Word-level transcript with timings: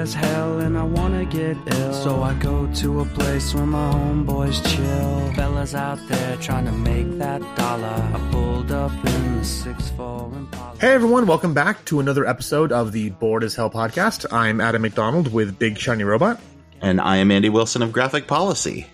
as 0.00 0.14
hell 0.14 0.60
and 0.60 0.78
I 0.78 0.82
wanna 0.82 1.26
get 1.26 1.58
ill. 1.66 1.92
So 1.92 2.22
I 2.22 2.32
go 2.34 2.66
to 2.76 3.00
a 3.00 3.04
place 3.04 3.54
where 3.54 3.66
my 3.66 3.92
homeboys 3.92 4.64
chill. 4.74 5.34
Fellas 5.34 5.74
out 5.74 5.98
there 6.08 6.36
trying 6.38 6.64
to 6.64 6.72
make 6.72 7.18
that 7.18 7.42
dollar. 7.54 7.86
I 8.14 8.28
pulled 8.32 8.72
up 8.72 8.92
in 8.92 9.36
the 9.36 9.44
6'4 9.44 10.34
Impala. 10.34 10.76
Hey 10.80 10.92
everyone, 10.92 11.26
welcome 11.26 11.52
back 11.52 11.84
to 11.84 12.00
another 12.00 12.24
episode 12.26 12.72
of 12.72 12.92
the 12.92 13.10
Bored 13.10 13.44
as 13.44 13.54
Hell 13.54 13.68
podcast. 13.70 14.24
I'm 14.32 14.58
Adam 14.62 14.80
McDonald 14.80 15.30
with 15.34 15.58
Big 15.58 15.76
Shiny 15.76 16.04
Robot, 16.04 16.40
And 16.80 16.98
I 16.98 17.18
am 17.18 17.30
Andy 17.30 17.50
Wilson 17.50 17.82
of 17.82 17.92
Graphic 17.92 18.26
Policy. 18.26 18.86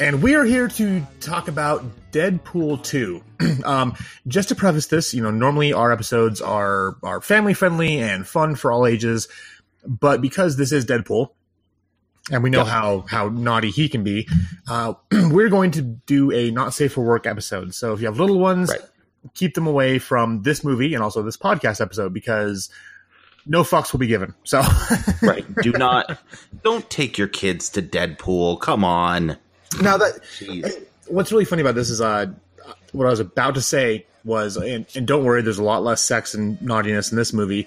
and 0.00 0.24
we 0.24 0.34
are 0.34 0.44
here 0.44 0.66
to 0.66 1.06
talk 1.20 1.46
about 1.46 1.84
Deadpool 2.10 2.82
2. 2.82 3.22
um, 3.64 3.94
just 4.26 4.48
to 4.48 4.56
preface 4.56 4.86
this, 4.86 5.14
you 5.14 5.22
know, 5.22 5.30
normally 5.30 5.72
our 5.72 5.92
episodes 5.92 6.40
are 6.40 6.96
are 7.04 7.20
family 7.20 7.54
friendly 7.54 7.98
and 7.98 8.26
fun 8.26 8.56
for 8.56 8.72
all 8.72 8.86
ages, 8.86 9.28
but 9.86 10.20
because 10.20 10.56
this 10.56 10.72
is 10.72 10.84
Deadpool, 10.86 11.30
and 12.30 12.42
we 12.42 12.50
know 12.50 12.58
Yeah. 12.64 12.70
how 12.70 13.04
how 13.08 13.28
naughty 13.28 13.70
he 13.70 13.88
can 13.88 14.04
be, 14.04 14.28
uh, 14.68 14.94
we're 15.12 15.48
going 15.48 15.70
to 15.72 15.82
do 15.82 16.30
a 16.32 16.50
not 16.50 16.74
safe 16.74 16.92
for 16.92 17.02
work 17.04 17.26
episode. 17.26 17.74
So 17.74 17.92
if 17.92 18.00
you 18.00 18.06
have 18.06 18.18
little 18.20 18.38
ones, 18.38 18.70
Right. 18.70 18.80
keep 19.34 19.54
them 19.54 19.66
away 19.66 19.98
from 19.98 20.42
this 20.42 20.62
movie 20.64 20.94
and 20.94 21.02
also 21.02 21.22
this 21.22 21.36
podcast 21.36 21.80
episode 21.80 22.12
because 22.12 22.70
no 23.44 23.62
fucks 23.64 23.92
will 23.92 23.98
be 23.98 24.06
given. 24.06 24.34
So 24.44 24.62
Right. 25.22 25.44
Do 25.62 25.72
not, 25.72 26.16
don't 26.62 26.88
take 26.88 27.18
your 27.18 27.26
kids 27.28 27.68
to 27.70 27.82
Deadpool. 27.82 28.60
Come 28.60 28.84
on. 28.84 29.36
now 29.80 29.96
that 29.96 30.22
Jeez. 30.38 30.84
what's 31.08 31.32
really 31.32 31.44
funny 31.44 31.62
about 31.62 31.74
this 31.74 31.90
is 31.90 32.00
uh 32.00 32.26
what 32.92 33.06
I 33.06 33.10
was 33.10 33.20
about 33.20 33.54
to 33.56 33.62
say 33.62 34.06
was 34.24 34.56
and, 34.56 34.86
and 34.94 35.06
don't 35.08 35.24
worry 35.24 35.42
there's 35.42 35.58
a 35.58 35.64
lot 35.64 35.82
less 35.82 36.00
sex 36.02 36.34
and 36.34 36.60
naughtiness 36.62 37.10
in 37.10 37.16
this 37.16 37.32
movie 37.32 37.66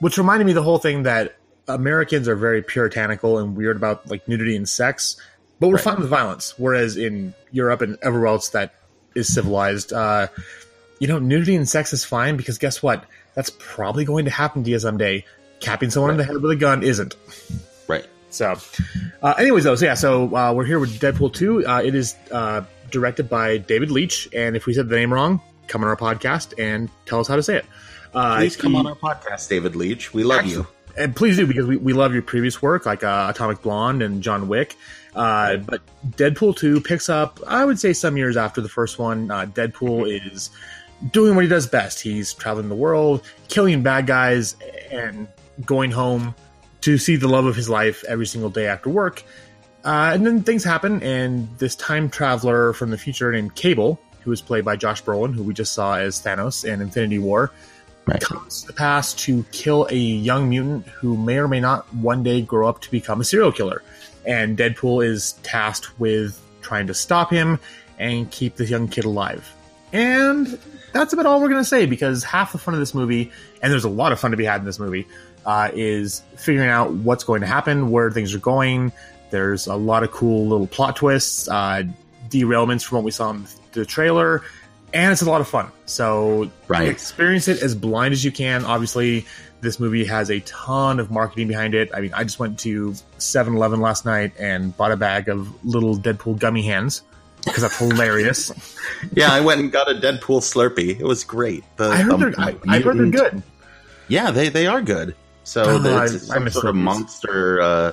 which 0.00 0.18
reminded 0.18 0.44
me 0.46 0.50
of 0.52 0.56
the 0.56 0.62
whole 0.62 0.78
thing 0.78 1.04
that 1.04 1.35
Americans 1.68 2.28
are 2.28 2.36
very 2.36 2.62
puritanical 2.62 3.38
and 3.38 3.56
weird 3.56 3.76
about 3.76 4.08
like 4.08 4.26
nudity 4.28 4.56
and 4.56 4.68
sex 4.68 5.16
but 5.58 5.68
we're 5.68 5.74
Right. 5.76 5.84
fine 5.84 6.00
with 6.00 6.08
violence 6.08 6.54
whereas 6.58 6.96
in 6.96 7.34
Europe 7.50 7.80
and 7.82 7.96
everywhere 8.02 8.28
else 8.28 8.50
that 8.50 8.74
is 9.14 9.32
civilized 9.32 9.92
uh 9.92 10.26
you 11.00 11.08
know 11.08 11.18
nudity 11.18 11.56
and 11.56 11.68
sex 11.68 11.92
is 11.92 12.04
fine 12.04 12.36
because 12.36 12.58
guess 12.58 12.82
what 12.82 13.04
that's 13.34 13.50
probably 13.58 14.04
going 14.04 14.24
to 14.26 14.30
happen 14.30 14.62
to 14.64 14.70
you 14.70 14.78
someday 14.78 15.24
capping 15.60 15.90
someone 15.90 16.10
in 16.12 16.16
the 16.18 16.24
head 16.24 16.36
with 16.40 16.50
a 16.50 16.56
gun 16.56 16.82
isn't 16.82 17.16
Right. 17.88 18.04
so, 18.30 18.56
uh, 19.22 19.34
anyways, 19.38 19.64
though, 19.64 19.74
so 19.76 19.84
yeah, 19.84 19.94
so 19.94 20.34
uh, 20.36 20.52
we're 20.52 20.64
here 20.66 20.78
with 20.78 20.98
Deadpool 21.00 21.32
2. 21.32 21.66
Uh, 21.66 21.82
it 21.82 21.94
is 21.94 22.14
uh, 22.32 22.62
directed 22.90 23.28
by 23.30 23.58
David 23.58 23.90
Leitch, 23.90 24.28
and 24.34 24.56
if 24.56 24.66
we 24.66 24.74
said 24.74 24.88
the 24.88 24.96
name 24.96 25.12
wrong, 25.12 25.40
come 25.68 25.82
on 25.84 25.88
our 25.88 25.96
podcast 25.96 26.52
and 26.58 26.90
tell 27.06 27.20
us 27.20 27.28
how 27.28 27.36
to 27.36 27.42
say 27.42 27.56
it. 27.56 27.64
Uh, 28.12 28.36
Please 28.38 28.56
come 28.56 28.72
he- 28.72 28.78
on 28.78 28.86
our 28.88 28.96
podcast, 28.96 29.48
David 29.48 29.76
Leitch. 29.76 30.12
We 30.12 30.24
love 30.24 30.44
you. 30.46 30.66
And 30.96 31.14
please 31.14 31.36
do 31.36 31.46
because 31.46 31.66
we, 31.66 31.76
we 31.76 31.92
love 31.92 32.12
your 32.12 32.22
previous 32.22 32.60
work 32.60 32.86
like 32.86 33.04
uh, 33.04 33.26
Atomic 33.30 33.62
Blonde 33.62 34.02
and 34.02 34.22
John 34.22 34.48
Wick. 34.48 34.76
Uh, 35.14 35.56
but 35.56 35.80
Deadpool 36.10 36.56
2 36.56 36.80
picks 36.80 37.08
up, 37.08 37.40
I 37.46 37.64
would 37.64 37.80
say, 37.80 37.92
some 37.92 38.16
years 38.16 38.36
after 38.36 38.60
the 38.60 38.68
first 38.68 38.98
one. 38.98 39.30
Uh, 39.30 39.46
Deadpool 39.46 40.06
is 40.08 40.50
doing 41.12 41.34
what 41.34 41.44
he 41.44 41.48
does 41.48 41.66
best. 41.66 42.00
He's 42.00 42.34
traveling 42.34 42.68
the 42.68 42.74
world, 42.74 43.22
killing 43.48 43.82
bad 43.82 44.06
guys, 44.06 44.56
and 44.90 45.26
going 45.64 45.90
home 45.90 46.34
to 46.82 46.98
see 46.98 47.16
the 47.16 47.28
love 47.28 47.46
of 47.46 47.56
his 47.56 47.68
life 47.68 48.04
every 48.04 48.26
single 48.26 48.50
day 48.50 48.66
after 48.66 48.90
work. 48.90 49.24
Uh, 49.84 50.10
and 50.12 50.26
then 50.26 50.42
things 50.42 50.64
happen, 50.64 51.02
and 51.02 51.48
this 51.58 51.76
time 51.76 52.10
traveler 52.10 52.72
from 52.72 52.90
the 52.90 52.98
future 52.98 53.30
named 53.30 53.54
Cable, 53.54 54.00
who 54.22 54.32
is 54.32 54.42
played 54.42 54.64
by 54.64 54.76
Josh 54.76 55.02
Brolin, 55.02 55.32
who 55.34 55.42
we 55.42 55.54
just 55.54 55.72
saw 55.72 55.96
as 55.96 56.20
Thanos 56.20 56.64
in 56.64 56.82
Infinity 56.82 57.20
War, 57.20 57.52
Right. 58.06 58.20
comes 58.20 58.60
to 58.60 58.68
the 58.68 58.72
past 58.72 59.18
to 59.20 59.44
kill 59.50 59.88
a 59.90 59.96
young 59.96 60.48
mutant 60.48 60.86
who 60.86 61.16
may 61.16 61.38
or 61.38 61.48
may 61.48 61.58
not 61.58 61.92
one 61.92 62.22
day 62.22 62.40
grow 62.40 62.68
up 62.68 62.80
to 62.82 62.90
become 62.90 63.20
a 63.20 63.24
serial 63.24 63.50
killer. 63.50 63.82
And 64.24 64.56
Deadpool 64.56 65.04
is 65.04 65.32
tasked 65.42 65.98
with 65.98 66.40
trying 66.62 66.86
to 66.86 66.94
stop 66.94 67.30
him 67.30 67.58
and 67.98 68.30
keep 68.30 68.56
this 68.56 68.70
young 68.70 68.86
kid 68.86 69.04
alive. 69.04 69.52
And 69.92 70.58
that's 70.92 71.12
about 71.12 71.26
all 71.26 71.40
we're 71.40 71.48
going 71.48 71.60
to 71.60 71.68
say 71.68 71.86
because 71.86 72.22
half 72.22 72.52
the 72.52 72.58
fun 72.58 72.74
of 72.74 72.80
this 72.80 72.94
movie, 72.94 73.32
and 73.62 73.72
there's 73.72 73.84
a 73.84 73.88
lot 73.88 74.12
of 74.12 74.20
fun 74.20 74.30
to 74.30 74.36
be 74.36 74.44
had 74.44 74.60
in 74.60 74.66
this 74.66 74.78
movie, 74.78 75.06
uh, 75.44 75.70
is 75.74 76.22
figuring 76.36 76.68
out 76.68 76.92
what's 76.92 77.24
going 77.24 77.40
to 77.40 77.46
happen, 77.46 77.90
where 77.90 78.10
things 78.10 78.34
are 78.34 78.38
going. 78.40 78.92
There's 79.30 79.66
a 79.66 79.76
lot 79.76 80.02
of 80.02 80.10
cool 80.10 80.46
little 80.46 80.66
plot 80.66 80.96
twists, 80.96 81.48
uh, 81.48 81.84
derailments 82.28 82.84
from 82.84 82.96
what 82.96 83.04
we 83.04 83.10
saw 83.10 83.30
in 83.30 83.46
the 83.72 83.84
trailer, 83.84 84.42
and 84.92 85.12
it's 85.12 85.22
a 85.22 85.30
lot 85.30 85.40
of 85.40 85.48
fun. 85.48 85.68
So 85.86 86.50
Right. 86.68 86.88
experience 86.88 87.48
it 87.48 87.62
as 87.62 87.74
blind 87.74 88.12
as 88.12 88.24
you 88.24 88.32
can. 88.32 88.64
Obviously, 88.64 89.26
this 89.60 89.80
movie 89.80 90.04
has 90.04 90.30
a 90.30 90.40
ton 90.40 91.00
of 91.00 91.10
marketing 91.10 91.48
behind 91.48 91.74
it. 91.74 91.90
I 91.94 92.00
mean, 92.00 92.12
I 92.14 92.24
just 92.24 92.38
went 92.38 92.58
to 92.60 92.94
7-Eleven 93.18 93.80
last 93.80 94.04
night 94.04 94.32
and 94.38 94.76
bought 94.76 94.92
a 94.92 94.96
bag 94.96 95.28
of 95.28 95.48
little 95.64 95.96
Deadpool 95.96 96.38
gummy 96.38 96.62
hands 96.62 97.02
because 97.44 97.62
that's 97.62 97.78
hilarious. 97.78 98.52
Yeah, 99.12 99.32
I 99.32 99.40
went 99.40 99.60
and 99.60 99.70
got 99.72 99.90
a 99.90 99.94
Deadpool 99.94 100.40
Slurpee. 100.42 100.98
It 101.00 101.04
was 101.04 101.24
great. 101.24 101.64
The, 101.76 101.88
I 101.90 101.96
heard 102.02 102.12
um, 102.12 102.20
they're 102.20 102.34
I, 102.40 102.56
I 102.68 102.78
heard 102.80 102.98
they're 102.98 103.06
good. 103.06 103.42
Yeah, 104.08 104.30
they, 104.30 104.48
they 104.48 104.66
are 104.66 104.80
good. 104.80 105.14
So 105.44 105.62
Oh, 105.64 105.78
the, 105.78 106.04
it's 106.04 106.30
I 106.30 106.34
some 106.34 106.44
miss 106.44 106.54
sort 106.54 106.66
of 106.66 106.76
monster 106.76 107.60
uh, 107.60 107.92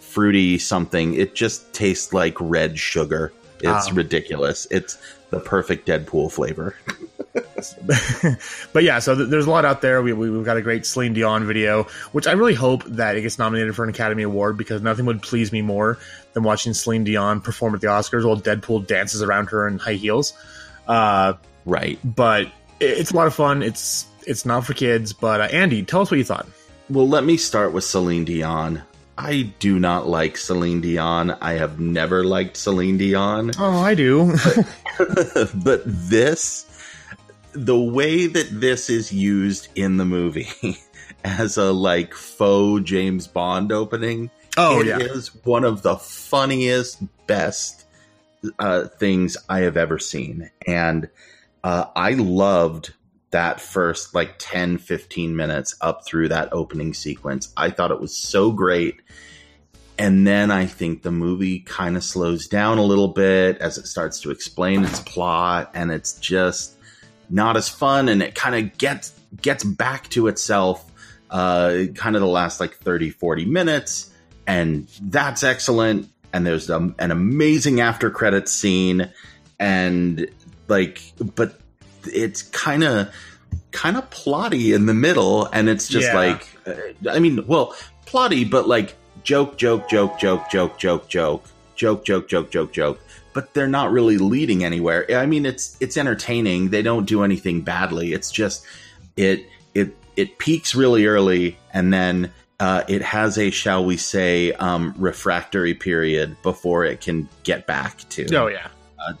fruity 0.00 0.58
something. 0.58 1.14
It 1.14 1.34
just 1.34 1.72
tastes 1.72 2.12
like 2.12 2.36
red 2.40 2.78
sugar. 2.78 3.32
It's 3.62 3.88
Ah. 3.88 3.94
ridiculous. 3.94 4.66
It's 4.70 4.98
the 5.30 5.40
perfect 5.40 5.86
Deadpool 5.88 6.30
flavor. 6.32 6.74
but 8.72 8.82
yeah, 8.82 8.98
so 8.98 9.14
th- 9.14 9.28
there's 9.30 9.46
a 9.46 9.50
lot 9.50 9.64
out 9.64 9.80
there. 9.80 10.02
We, 10.02 10.12
we, 10.12 10.30
we've 10.30 10.44
got 10.44 10.56
a 10.56 10.62
great 10.62 10.84
Celine 10.84 11.14
Dion 11.14 11.46
video, 11.46 11.84
which 12.12 12.26
I 12.26 12.32
really 12.32 12.54
hope 12.54 12.84
that 12.84 13.16
it 13.16 13.22
gets 13.22 13.38
nominated 13.38 13.74
for 13.74 13.84
an 13.84 13.90
Academy 13.90 14.22
Award 14.24 14.56
because 14.58 14.82
nothing 14.82 15.06
would 15.06 15.22
please 15.22 15.52
me 15.52 15.62
more 15.62 15.98
than 16.34 16.42
watching 16.42 16.74
Celine 16.74 17.04
Dion 17.04 17.40
perform 17.40 17.74
at 17.74 17.80
the 17.80 17.86
Oscars 17.86 18.24
while 18.26 18.38
Deadpool 18.38 18.86
dances 18.86 19.22
around 19.22 19.50
her 19.50 19.66
in 19.68 19.78
high 19.78 19.94
heels. 19.94 20.34
Uh, 20.86 21.34
Right. 21.64 21.98
but 22.04 22.46
it, 22.80 22.98
it's 22.98 23.12
a 23.12 23.16
lot 23.16 23.26
of 23.28 23.34
fun. 23.34 23.62
It's 23.62 24.06
it's 24.26 24.44
not 24.44 24.66
for 24.66 24.74
kids. 24.74 25.12
But 25.12 25.40
uh, 25.40 25.44
Andy, 25.44 25.82
tell 25.84 26.00
us 26.02 26.10
what 26.10 26.18
you 26.18 26.24
thought. 26.24 26.46
Well, 26.90 27.08
let 27.08 27.24
me 27.24 27.36
start 27.36 27.72
with 27.72 27.84
Celine 27.84 28.24
Dion. 28.24 28.82
I 29.16 29.52
do 29.58 29.78
not 29.78 30.08
like 30.08 30.36
Celine 30.36 30.80
Dion. 30.80 31.30
I 31.40 31.52
have 31.54 31.78
never 31.78 32.24
liked 32.24 32.56
Celine 32.56 32.98
Dion. 32.98 33.52
Oh, 33.58 33.78
I 33.78 33.94
do. 33.94 34.34
but 35.54 35.82
this, 35.84 36.66
the 37.52 37.78
way 37.78 38.26
that 38.26 38.48
this 38.50 38.88
is 38.88 39.12
used 39.12 39.68
in 39.74 39.98
the 39.98 40.04
movie 40.04 40.48
as 41.24 41.56
a 41.56 41.72
like 41.72 42.14
faux 42.14 42.82
James 42.82 43.26
Bond 43.26 43.70
opening, 43.70 44.30
oh 44.56 44.80
it 44.80 44.86
yeah, 44.86 44.98
is 44.98 45.34
one 45.44 45.64
of 45.64 45.82
the 45.82 45.96
funniest, 45.96 47.02
best 47.26 47.84
uh, 48.58 48.88
things 48.88 49.36
I 49.48 49.60
have 49.60 49.76
ever 49.76 49.98
seen. 49.98 50.50
And 50.66 51.08
uh, 51.62 51.86
I 51.94 52.14
loved 52.14 52.94
that 53.32 53.60
first 53.60 54.14
like 54.14 54.36
10, 54.38 54.78
15 54.78 55.34
minutes 55.34 55.74
up 55.80 56.06
through 56.06 56.28
that 56.28 56.50
opening 56.52 56.94
sequence. 56.94 57.52
I 57.56 57.70
thought 57.70 57.90
it 57.90 58.00
was 58.00 58.16
so 58.16 58.52
great. 58.52 59.00
And 59.98 60.26
then 60.26 60.50
I 60.50 60.66
think 60.66 61.02
the 61.02 61.10
movie 61.10 61.60
kind 61.60 61.96
of 61.96 62.04
slows 62.04 62.46
down 62.46 62.78
a 62.78 62.82
little 62.82 63.08
bit 63.08 63.58
as 63.58 63.78
it 63.78 63.86
starts 63.86 64.20
to 64.20 64.30
explain 64.30 64.84
its 64.84 65.00
plot, 65.00 65.70
and 65.74 65.90
it's 65.90 66.14
just 66.14 66.76
not 67.28 67.56
as 67.56 67.68
fun. 67.68 68.08
And 68.08 68.22
it 68.22 68.34
kind 68.34 68.54
of 68.54 68.78
gets 68.78 69.12
gets 69.40 69.64
back 69.64 70.08
to 70.10 70.28
itself, 70.28 70.90
uh, 71.30 71.84
kind 71.94 72.16
of 72.16 72.22
the 72.22 72.28
last 72.28 72.58
like 72.58 72.74
30, 72.76 73.10
40 73.10 73.44
minutes, 73.44 74.10
and 74.46 74.88
that's 75.02 75.42
excellent. 75.42 76.08
And 76.32 76.46
there's 76.46 76.70
um, 76.70 76.94
an 76.98 77.10
amazing 77.10 77.80
after 77.80 78.10
credits 78.10 78.50
scene, 78.50 79.10
and 79.60 80.26
like, 80.68 81.02
but 81.36 81.61
it's 82.06 82.42
kind 82.42 82.84
of 82.84 83.12
kind 83.70 83.96
of 83.96 84.08
plotty 84.10 84.74
in 84.74 84.86
the 84.86 84.94
middle, 84.94 85.46
and 85.46 85.68
it's 85.68 85.88
just 85.88 86.08
Yeah. 86.08 86.14
like, 86.16 86.46
uh, 86.66 87.10
I 87.10 87.18
mean, 87.18 87.46
well, 87.46 87.74
plotty, 88.06 88.48
but 88.48 88.68
like 88.68 88.94
joke, 89.24 89.56
joke, 89.56 89.88
joke, 89.88 90.18
joke, 90.18 90.48
joke, 90.50 90.78
joke, 90.78 91.08
joke, 91.08 91.44
joke, 91.76 92.04
joke, 92.04 92.28
joke, 92.28 92.50
joke, 92.50 92.72
joke. 92.72 93.00
But 93.34 93.54
they're 93.54 93.66
not 93.68 93.90
really 93.92 94.18
leading 94.18 94.62
anywhere. 94.62 95.06
I 95.16 95.24
mean, 95.24 95.46
it's 95.46 95.76
it's 95.80 95.96
entertaining. 95.96 96.68
They 96.68 96.82
don't 96.82 97.06
do 97.06 97.22
anything 97.22 97.62
badly. 97.62 98.12
It's 98.12 98.30
just 98.30 98.64
it 99.16 99.46
it 99.74 99.96
it 100.16 100.36
peaks 100.36 100.74
really 100.74 101.06
early, 101.06 101.56
and 101.72 101.90
then 101.94 102.30
uh, 102.60 102.82
it 102.88 103.00
has 103.00 103.38
a 103.38 103.50
shall 103.50 103.86
we 103.86 103.96
say 103.96 104.52
um, 104.52 104.94
refractory 104.98 105.72
period 105.72 106.36
before 106.42 106.84
it 106.84 107.00
can 107.00 107.26
get 107.42 107.66
back 107.66 108.06
to 108.10 108.26
oh 108.36 108.48
yeah. 108.48 108.68
uh, 108.98 109.14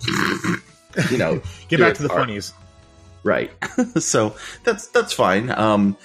you 1.10 1.16
know 1.16 1.40
Get 1.68 1.80
back 1.80 1.94
to 1.94 2.02
the 2.02 2.08
hard. 2.08 2.20
funnies. 2.22 2.52
Right 3.22 3.50
so 3.98 4.34
that's 4.64 4.88
that's 4.88 5.12
fine 5.12 5.50
um 5.50 5.96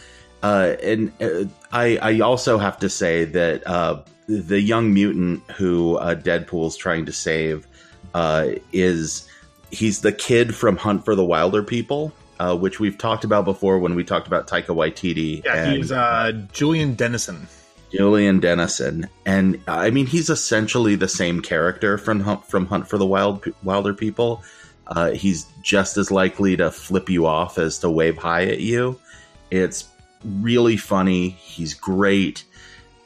uh 0.43 0.75
and 0.83 1.11
uh, 1.21 1.43
i 1.71 1.97
i 1.97 2.19
also 2.19 2.57
have 2.57 2.77
to 2.77 2.89
say 2.89 3.25
that 3.25 3.65
uh 3.67 4.01
the 4.27 4.59
young 4.59 4.93
mutant 4.93 5.41
who 5.51 5.95
uh 5.97 6.15
deadpool's 6.15 6.75
trying 6.75 7.05
to 7.05 7.11
save 7.11 7.65
uh 8.13 8.49
is 8.71 9.27
he's 9.71 10.01
the 10.01 10.11
kid 10.11 10.53
from 10.55 10.77
hunt 10.77 11.03
for 11.05 11.15
the 11.15 11.25
wilder 11.25 11.63
people 11.63 12.11
uh 12.39 12.55
which 12.55 12.79
we've 12.79 12.97
talked 12.97 13.23
about 13.23 13.45
before 13.45 13.79
when 13.79 13.95
we 13.95 14.03
talked 14.03 14.27
about 14.27 14.47
taika 14.47 14.67
waititi 14.67 15.43
Yeah, 15.43 15.55
and, 15.55 15.77
he's 15.77 15.91
uh, 15.91 16.31
Julian 16.53 16.93
Dennison. 16.95 17.47
Julian 17.91 18.39
Dennison, 18.39 19.07
and 19.25 19.61
I 19.67 19.91
mean 19.91 20.07
he's 20.07 20.29
essentially 20.29 20.95
the 20.95 21.07
same 21.07 21.41
character 21.41 21.97
from 21.97 22.19
Hunt, 22.19 22.45
from 22.45 22.65
Hunt 22.65 22.87
for 22.87 22.97
the 22.97 23.05
Wild 23.05 23.45
Wilder 23.63 23.93
People. 23.93 24.43
Uh, 24.87 25.11
he's 25.11 25.47
just 25.61 25.97
as 25.97 26.11
likely 26.11 26.55
to 26.57 26.71
flip 26.71 27.09
you 27.09 27.25
off 27.25 27.57
as 27.57 27.79
to 27.79 27.89
wave 27.89 28.17
high 28.17 28.45
at 28.45 28.59
you. 28.59 28.99
It's 29.51 29.87
really 30.23 30.77
funny. 30.77 31.29
He's 31.29 31.73
great. 31.73 32.43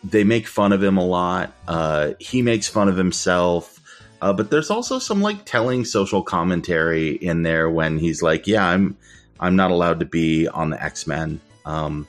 They 0.04 0.24
make 0.24 0.48
fun 0.48 0.74
of 0.74 0.82
him 0.84 0.98
a 0.98 1.06
lot. 1.06 1.54
Uh, 1.68 2.14
he 2.20 2.42
makes 2.42 2.68
fun 2.68 2.88
of 2.88 2.98
himself. 2.98 3.80
Uh, 4.22 4.32
but 4.32 4.52
there's 4.52 4.70
also 4.70 5.00
some 5.00 5.22
like 5.22 5.46
telling 5.46 5.84
social 5.84 6.22
commentary 6.22 7.12
in 7.12 7.42
there 7.42 7.70
when 7.70 7.98
he's 7.98 8.22
like, 8.22 8.46
"Yeah, 8.46 8.66
I'm 8.66 8.96
I'm 9.40 9.56
not 9.56 9.72
allowed 9.72 10.00
to 10.00 10.06
be 10.06 10.48
on 10.48 10.70
the 10.70 10.84
X 10.84 11.08
Men," 11.08 11.42
um, 11.66 12.08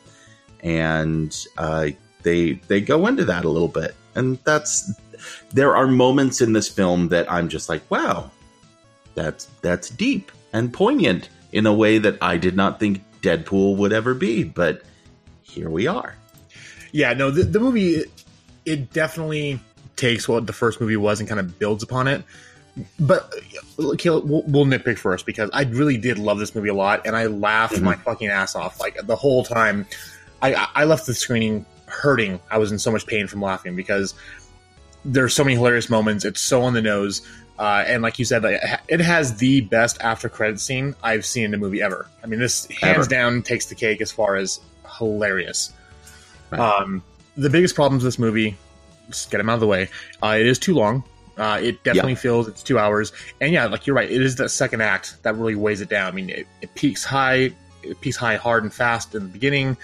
and 0.61 1.35
uh, 1.57 1.89
they 2.23 2.53
they 2.69 2.83
go 2.83 3.07
into 3.07 3.25
that 3.25 3.47
a 3.47 3.49
little 3.49 3.69
bit, 3.69 3.95
and 4.15 4.39
that's 4.45 4.93
there 5.55 5.75
are 5.75 5.87
moments 5.87 6.43
in 6.43 6.53
this 6.53 6.69
film 6.69 7.09
that 7.09 7.33
I'm 7.33 7.49
just 7.49 7.71
like, 7.71 7.83
"Wow, 7.91 8.31
that's 9.15 9.47
that's 9.63 9.89
deep 9.91 10.33
and 10.53 10.73
poignant 10.73 11.29
in 11.53 11.67
a 11.67 11.73
way 11.75 11.99
that 11.99 12.19
I 12.23 12.37
did 12.37 12.57
not 12.57 12.81
think 12.81 13.03
Deadpool 13.23 13.77
would 13.77 13.93
ever 13.93 14.15
be," 14.15 14.45
but 14.45 14.83
here 15.43 15.69
we 15.71 15.87
are. 15.87 16.15
Yeah, 16.93 17.13
no, 17.15 17.31
the, 17.31 17.45
the 17.45 17.61
movie 17.61 18.05
it 18.65 18.93
definitely 18.93 19.61
takes 19.97 20.29
what 20.29 20.47
the 20.47 20.53
first 20.53 20.81
movie 20.81 20.97
was 20.97 21.21
and 21.21 21.29
kind 21.29 21.41
of 21.41 21.59
builds 21.59 21.83
upon 21.83 22.09
it. 22.09 22.23
But 22.99 23.33
we'll, 23.77 23.93
we'll 23.97 24.65
nitpick 24.65 24.97
first 24.97 25.27
because 25.27 25.51
I 25.53 25.65
really 25.65 25.99
did 25.99 26.19
love 26.19 26.39
this 26.39 26.55
movie 26.55 26.71
a 26.71 26.75
lot, 26.75 27.07
and 27.07 27.15
I 27.15 27.27
laughed 27.27 27.75
Mhm. 27.75 27.83
my 27.83 27.97
fucking 27.97 28.29
ass 28.29 28.55
off 28.55 28.81
like 28.81 28.99
the 29.07 29.17
whole 29.17 29.45
time. 29.45 29.87
I 30.41 30.69
I 30.75 30.85
left 30.85 31.07
the 31.07 31.13
screening 31.15 31.67
hurting. 31.87 32.41
I 32.51 32.57
was 32.59 32.73
in 32.73 32.79
so 32.79 32.91
much 32.91 33.07
pain 33.07 33.27
from 33.27 33.43
laughing 33.43 33.77
because 33.77 34.15
there's 35.05 35.35
so 35.35 35.45
many 35.45 35.57
hilarious 35.57 35.91
moments. 35.91 36.25
It's 36.25 36.41
so 36.41 36.63
on 36.63 36.73
the 36.73 36.81
nose, 36.81 37.21
uh, 37.59 37.85
and 37.87 38.03
like 38.03 38.19
you 38.19 38.25
said, 38.25 38.45
it 38.89 39.01
has 39.01 39.37
the 39.37 39.61
best 39.63 40.01
after 40.01 40.29
credit 40.29 40.59
scene 40.59 40.95
I've 41.03 41.25
seen 41.25 41.45
in 41.45 41.55
a 41.55 41.59
movie 41.59 41.83
ever. 41.83 42.07
I 42.23 42.27
mean, 42.27 42.41
this 42.41 42.67
hands 42.67 42.99
Ever. 42.99 43.07
down 43.07 43.43
takes 43.43 43.67
the 43.67 43.75
cake 43.75 44.01
as 44.01 44.11
far 44.11 44.37
as 44.37 44.61
hilarious. 44.99 45.73
Right. 46.51 46.61
Um, 46.61 47.03
the 47.37 47.51
biggest 47.51 47.75
problems 47.75 48.03
with 48.03 48.13
this 48.15 48.19
movie, 48.19 48.57
just 49.09 49.31
get 49.31 49.39
them 49.39 49.49
out 49.49 49.55
of 49.55 49.61
the 49.61 49.67
way. 49.67 49.89
Uh, 50.23 50.37
it 50.39 50.47
is 50.47 50.59
too 50.59 50.75
long. 50.75 51.05
Uh, 51.37 51.59
it 51.63 51.83
definitely 51.83 52.15
feels 52.15 52.47
it's 52.47 52.63
two 52.63 52.79
hours, 52.79 53.11
and 53.41 53.53
yeah, 53.53 53.65
like 53.67 53.87
you're 53.87 53.97
right. 53.97 54.11
It 54.11 54.21
is 54.21 54.37
that 54.37 54.51
second 54.51 54.83
act 54.83 55.17
that 55.23 55.35
really 55.35 55.55
weighs 55.55 55.81
it 55.81 55.89
down. 55.89 56.07
I 56.07 56.11
mean, 56.11 56.29
it, 56.29 56.47
it 56.61 56.75
peaks 56.75 57.05
high, 57.05 57.53
it 57.83 58.01
peaks 58.03 58.17
high, 58.17 58.37
hard 58.37 58.65
and 58.65 58.73
fast 58.73 59.15
in 59.15 59.23
the 59.23 59.29
beginning. 59.31 59.77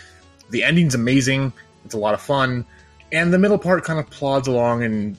The 0.50 0.62
ending's 0.62 0.94
amazing. 0.94 1.52
It's 1.86 1.94
a 1.94 1.98
lot 1.98 2.12
of 2.12 2.20
fun, 2.20 2.66
and 3.12 3.32
the 3.32 3.38
middle 3.38 3.56
part 3.56 3.82
kind 3.84 3.98
of 3.98 4.10
plods 4.10 4.46
along, 4.46 4.82
and 4.82 5.16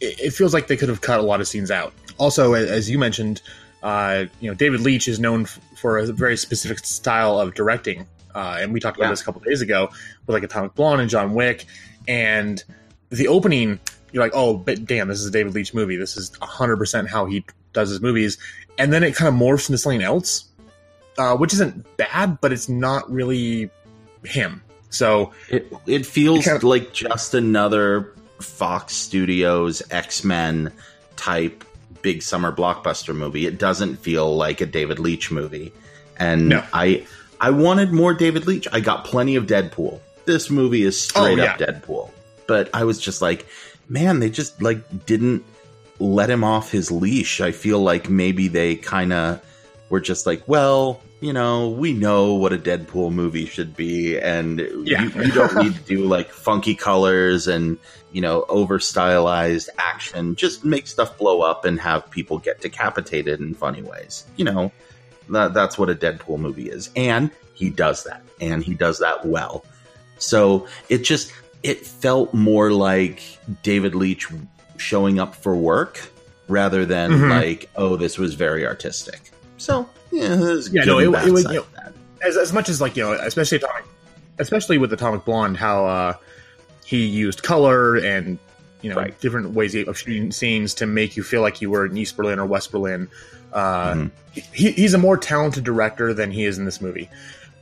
it, 0.00 0.20
it 0.20 0.30
feels 0.30 0.52
like 0.54 0.66
they 0.66 0.76
could 0.76 0.88
have 0.88 1.00
cut 1.00 1.18
a 1.20 1.22
lot 1.22 1.40
of 1.40 1.48
scenes 1.48 1.70
out. 1.70 1.92
Also, 2.18 2.52
as 2.54 2.88
you 2.88 2.98
mentioned, 2.98 3.42
uh, 3.82 4.24
you 4.40 4.50
know, 4.50 4.54
David 4.54 4.80
Leitch 4.80 5.08
is 5.08 5.18
known 5.20 5.42
f- 5.42 5.58
for 5.76 5.98
a 5.98 6.06
very 6.06 6.36
specific 6.36 6.78
style 6.84 7.38
of 7.40 7.54
directing, 7.54 8.06
uh, 8.34 8.58
and 8.60 8.72
we 8.72 8.80
talked 8.80 8.96
about 8.96 9.06
Yeah. 9.06 9.10
this 9.10 9.20
a 9.20 9.24
couple 9.24 9.40
days 9.42 9.60
ago 9.60 9.88
with 10.26 10.34
like 10.34 10.42
Atomic 10.42 10.74
Blonde 10.74 11.00
and 11.00 11.10
John 11.10 11.34
Wick, 11.34 11.66
and 12.08 12.62
the 13.10 13.28
opening. 13.28 13.78
You're 14.12 14.22
like, 14.22 14.32
oh, 14.34 14.54
but 14.54 14.84
damn, 14.86 15.08
this 15.08 15.18
is 15.18 15.26
a 15.26 15.30
David 15.32 15.54
Leitch 15.56 15.74
movie. 15.74 15.96
This 15.96 16.16
is 16.16 16.30
100% 16.40 17.08
how 17.08 17.26
he 17.26 17.44
does 17.72 17.88
his 17.90 18.00
movies. 18.00 18.38
And 18.78 18.92
then 18.92 19.02
it 19.02 19.16
kind 19.16 19.28
of 19.28 19.34
morphs 19.34 19.68
into 19.68 19.76
something 19.78 20.02
else, 20.02 20.44
uh, 21.18 21.36
which 21.36 21.52
isn't 21.54 21.84
bad, 21.96 22.40
but 22.40 22.52
it's 22.52 22.68
not 22.68 23.10
really 23.10 23.70
him. 24.24 24.62
So, 24.90 25.32
It 25.48 25.72
it 25.86 26.06
feels 26.06 26.38
It 26.40 26.44
kind 26.44 26.56
of- 26.58 26.62
like 26.62 26.92
just 26.92 27.34
another 27.34 28.12
Fox 28.44 28.94
Studios 28.94 29.82
X 29.90 30.24
Men 30.24 30.72
type 31.16 31.64
big 32.02 32.22
summer 32.22 32.52
blockbuster 32.52 33.14
movie. 33.16 33.46
It 33.46 33.58
doesn't 33.58 33.96
feel 33.96 34.36
like 34.36 34.60
a 34.60 34.66
David 34.66 34.98
Leitch 34.98 35.30
movie, 35.30 35.72
and 36.18 36.48
No. 36.50 36.64
I 36.72 37.06
I 37.40 37.50
wanted 37.50 37.92
more 37.92 38.14
David 38.14 38.46
Leitch. 38.46 38.68
I 38.72 38.80
got 38.80 39.04
plenty 39.04 39.36
of 39.36 39.46
Deadpool. 39.46 40.00
This 40.24 40.50
movie 40.50 40.82
is 40.82 41.10
oh, 41.16 41.20
straight 41.24 41.38
Oh, 41.40 41.44
up 41.44 41.58
Deadpool, 41.58 42.10
but 42.46 42.70
I 42.72 42.84
was 42.84 43.00
just 43.00 43.20
like, 43.20 43.46
man, 43.88 44.20
they 44.20 44.30
just 44.30 44.62
like 44.62 45.06
didn't 45.06 45.44
let 45.98 46.30
him 46.30 46.44
off 46.44 46.70
his 46.70 46.90
leash. 46.90 47.40
I 47.40 47.52
feel 47.52 47.80
like 47.80 48.08
maybe 48.08 48.48
they 48.48 48.76
kind 48.76 49.12
of 49.12 49.40
were 49.90 50.00
just 50.00 50.26
like, 50.26 50.42
well, 50.46 51.00
you 51.24 51.32
know, 51.32 51.70
we 51.70 51.94
know 51.94 52.34
what 52.34 52.52
a 52.52 52.58
Deadpool 52.58 53.10
movie 53.10 53.46
should 53.46 53.74
be, 53.74 54.18
and 54.18 54.60
Yeah. 54.84 55.04
you, 55.04 55.22
you 55.24 55.32
don't 55.32 55.56
need 55.56 55.74
to 55.74 55.80
do 55.80 56.04
like 56.04 56.28
funky 56.30 56.74
colors 56.74 57.48
and 57.48 57.78
you 58.12 58.20
know 58.20 58.44
over 58.50 58.78
stylized 58.78 59.70
action. 59.78 60.36
Just 60.36 60.64
make 60.66 60.86
stuff 60.86 61.16
blow 61.16 61.40
up 61.40 61.64
and 61.64 61.80
have 61.80 62.10
people 62.10 62.38
get 62.38 62.60
decapitated 62.60 63.40
in 63.40 63.54
funny 63.54 63.80
ways. 63.82 64.24
You 64.36 64.44
know, 64.44 64.72
that, 65.30 65.54
that's 65.54 65.78
what 65.78 65.88
a 65.88 65.94
Deadpool 65.94 66.38
movie 66.38 66.68
is, 66.68 66.90
and 66.94 67.30
he 67.54 67.70
does 67.70 68.04
that, 68.04 68.22
and 68.40 68.62
he 68.62 68.74
does 68.74 68.98
that 68.98 69.24
well. 69.24 69.64
So 70.18 70.66
it 70.90 70.98
just 70.98 71.32
it 71.62 71.86
felt 71.86 72.34
more 72.34 72.70
like 72.70 73.22
David 73.62 73.94
Leitch 73.94 74.28
showing 74.76 75.18
up 75.18 75.34
for 75.34 75.56
work 75.56 75.98
rather 76.48 76.84
than 76.84 77.10
Mhm. 77.12 77.30
like, 77.30 77.70
oh, 77.76 77.96
this 77.96 78.18
was 78.18 78.34
very 78.34 78.66
artistic. 78.66 79.30
So 79.56 79.88
yeah, 80.14 80.56
Yeah, 80.70 80.84
no, 80.84 80.98
it- 80.98 81.26
it 81.26 81.30
was, 81.32 81.44
you 81.44 81.54
know, 81.54 81.66
as, 82.22 82.36
as 82.36 82.52
much 82.52 82.68
as 82.68 82.80
like 82.80 82.96
you 82.96 83.02
know, 83.02 83.12
especially 83.12 83.58
atomic, 83.58 83.84
especially 84.38 84.78
with 84.78 84.92
Atomic 84.92 85.24
Blonde, 85.24 85.56
how 85.56 85.86
uh, 85.86 86.12
he 86.84 87.04
used 87.06 87.42
color 87.42 87.96
and 87.96 88.38
you 88.82 88.90
know 88.90 88.96
Right. 88.96 89.18
different 89.20 89.50
ways 89.52 89.74
of 89.74 89.98
shooting 89.98 90.30
scenes 90.32 90.74
to 90.74 90.86
make 90.86 91.16
you 91.16 91.22
feel 91.22 91.40
like 91.42 91.60
you 91.60 91.70
were 91.70 91.86
in 91.86 91.96
East 91.96 92.16
Berlin 92.16 92.38
or 92.38 92.46
West 92.46 92.70
Berlin. 92.72 93.08
Uh, 93.52 93.94
Mhm. 93.94 94.10
he, 94.52 94.72
he's 94.72 94.94
a 94.94 94.98
more 94.98 95.16
talented 95.16 95.64
director 95.64 96.12
than 96.12 96.30
he 96.30 96.44
is 96.44 96.58
in 96.58 96.64
this 96.64 96.80
movie. 96.80 97.08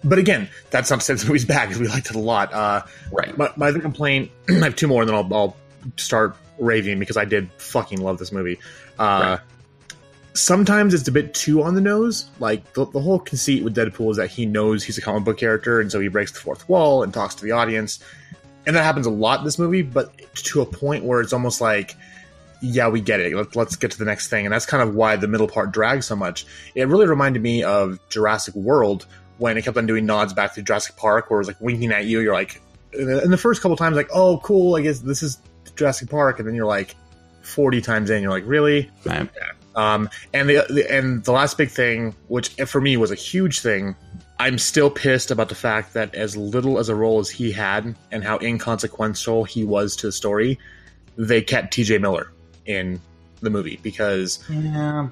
But 0.04 0.18
again, 0.18 0.48
that's 0.70 0.90
not 0.90 0.98
to 1.00 1.04
say 1.06 1.12
this 1.14 1.24
movie's 1.26 1.44
bad 1.44 1.68
because 1.68 1.80
we 1.80 1.86
liked 1.88 2.10
it 2.10 2.16
a 2.16 2.18
lot. 2.18 2.52
Uh, 2.52 2.82
Right. 3.12 3.36
my, 3.38 3.50
my 3.56 3.68
other 3.68 3.78
complaint, 3.80 4.30
I 4.48 4.54
have 4.64 4.74
two 4.74 4.88
more, 4.88 5.02
and 5.02 5.08
then 5.08 5.14
I'll, 5.16 5.32
I'll 5.34 5.56
start 5.96 6.34
raving 6.58 6.98
because 6.98 7.16
I 7.16 7.24
did 7.24 7.50
fucking 7.58 8.00
love 8.00 8.18
this 8.18 8.32
movie. 8.32 8.58
Uh, 8.98 9.02
Right. 9.38 9.40
Sometimes 10.34 10.94
it's 10.94 11.06
a 11.08 11.12
bit 11.12 11.34
too 11.34 11.62
on 11.62 11.74
the 11.74 11.80
nose. 11.80 12.30
Like 12.38 12.72
the, 12.72 12.86
the 12.86 13.00
whole 13.00 13.18
conceit 13.18 13.62
with 13.62 13.76
Deadpool 13.76 14.10
is 14.12 14.16
that 14.16 14.30
he 14.30 14.46
knows 14.46 14.82
he's 14.82 14.98
a 14.98 15.02
comic 15.02 15.24
book 15.24 15.38
character, 15.38 15.80
and 15.80 15.92
so 15.92 16.00
he 16.00 16.08
breaks 16.08 16.32
the 16.32 16.40
fourth 16.40 16.68
wall 16.68 17.02
and 17.02 17.12
talks 17.12 17.34
to 17.36 17.44
the 17.44 17.52
audience. 17.52 17.98
And 18.66 18.76
that 18.76 18.84
happens 18.84 19.06
a 19.06 19.10
lot 19.10 19.40
in 19.40 19.44
this 19.44 19.58
movie, 19.58 19.82
but 19.82 20.12
to 20.34 20.60
a 20.60 20.66
point 20.66 21.04
where 21.04 21.20
it's 21.20 21.32
almost 21.32 21.60
like, 21.60 21.96
yeah, 22.62 22.88
we 22.88 23.00
get 23.00 23.18
it. 23.20 23.34
Let, 23.34 23.56
let's 23.56 23.76
get 23.76 23.90
to 23.90 23.98
the 23.98 24.04
next 24.04 24.28
thing. 24.28 24.46
And 24.46 24.52
that's 24.52 24.66
kind 24.66 24.88
of 24.88 24.94
why 24.94 25.16
the 25.16 25.26
middle 25.26 25.48
part 25.48 25.72
drags 25.72 26.06
so 26.06 26.14
much. 26.14 26.46
It 26.74 26.86
really 26.86 27.06
reminded 27.06 27.42
me 27.42 27.64
of 27.64 27.98
Jurassic 28.08 28.54
World 28.54 29.06
when 29.38 29.58
it 29.58 29.62
kept 29.62 29.76
on 29.76 29.86
doing 29.86 30.06
nods 30.06 30.32
back 30.32 30.54
to 30.54 30.62
Jurassic 30.62 30.96
Park, 30.96 31.28
where 31.28 31.38
it 31.38 31.40
was 31.40 31.48
like 31.48 31.60
winking 31.60 31.90
at 31.90 32.04
you. 32.04 32.20
You're 32.20 32.34
like, 32.34 32.62
in 32.92 33.30
the 33.30 33.36
first 33.36 33.62
couple 33.62 33.76
times, 33.76 33.96
like, 33.96 34.10
oh, 34.14 34.38
cool, 34.44 34.76
I 34.76 34.82
guess 34.82 35.00
this 35.00 35.22
is 35.22 35.38
Jurassic 35.74 36.08
Park. 36.08 36.38
And 36.38 36.46
then 36.46 36.54
you're 36.54 36.66
like, 36.66 36.94
40 37.42 37.80
times 37.80 38.10
in, 38.10 38.22
you're 38.22 38.30
like, 38.30 38.46
really? 38.46 38.90
Right. 39.04 39.28
Um, 39.74 40.08
and 40.34 40.48
the, 40.48 40.66
the 40.68 40.86
and 40.90 41.24
the 41.24 41.32
last 41.32 41.56
big 41.56 41.70
thing, 41.70 42.14
which 42.28 42.50
for 42.66 42.80
me 42.80 42.96
was 42.96 43.10
a 43.10 43.14
huge 43.14 43.60
thing, 43.60 43.96
I'm 44.38 44.58
still 44.58 44.90
pissed 44.90 45.30
about 45.30 45.48
the 45.48 45.54
fact 45.54 45.94
that 45.94 46.14
as 46.14 46.36
little 46.36 46.78
as 46.78 46.88
a 46.88 46.94
role 46.94 47.20
as 47.20 47.30
he 47.30 47.52
had 47.52 47.94
and 48.10 48.22
how 48.24 48.38
inconsequential 48.38 49.44
he 49.44 49.64
was 49.64 49.96
to 49.96 50.06
the 50.08 50.12
story, 50.12 50.58
they 51.16 51.40
kept 51.42 51.72
T.J. 51.72 51.98
Miller 51.98 52.32
in 52.66 53.00
the 53.40 53.50
movie 53.50 53.78
because 53.82 54.44
Yeah. 54.50 55.08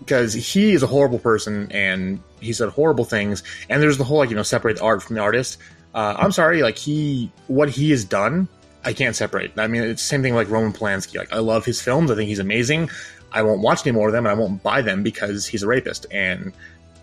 because 0.00 0.32
he 0.34 0.72
is 0.72 0.82
a 0.82 0.86
horrible 0.86 1.18
person 1.18 1.70
and 1.72 2.20
he 2.40 2.52
said 2.52 2.68
horrible 2.70 3.04
things. 3.04 3.42
And 3.68 3.82
there's 3.82 3.98
the 3.98 4.04
whole 4.04 4.18
like 4.18 4.30
you 4.30 4.36
know 4.36 4.42
separate 4.42 4.76
the 4.76 4.84
art 4.84 5.02
from 5.02 5.16
the 5.16 5.22
artist. 5.22 5.58
Uh, 5.94 6.14
I'm 6.18 6.32
sorry, 6.32 6.62
like 6.62 6.76
he 6.78 7.30
what 7.46 7.68
he 7.70 7.90
has 7.90 8.04
done, 8.04 8.48
I 8.84 8.92
can't 8.92 9.14
separate. 9.16 9.52
I 9.58 9.66
mean, 9.66 9.82
it's 9.82 10.02
the 10.02 10.06
same 10.08 10.22
thing 10.22 10.34
like 10.34 10.50
Roman 10.50 10.72
Polanski. 10.72 11.16
Like 11.18 11.32
I 11.32 11.38
love 11.38 11.64
his 11.64 11.80
films. 11.80 12.10
I 12.10 12.16
think 12.16 12.28
he's 12.28 12.38
amazing. 12.40 12.90
I 13.34 13.42
won't 13.42 13.60
watch 13.60 13.86
any 13.86 13.92
more 13.94 14.08
of 14.08 14.12
them, 14.12 14.24
and 14.26 14.30
I 14.30 14.34
won't 14.38 14.62
buy 14.62 14.80
them 14.80 15.02
because 15.02 15.46
he's 15.46 15.62
a 15.62 15.66
rapist. 15.66 16.06
And 16.10 16.52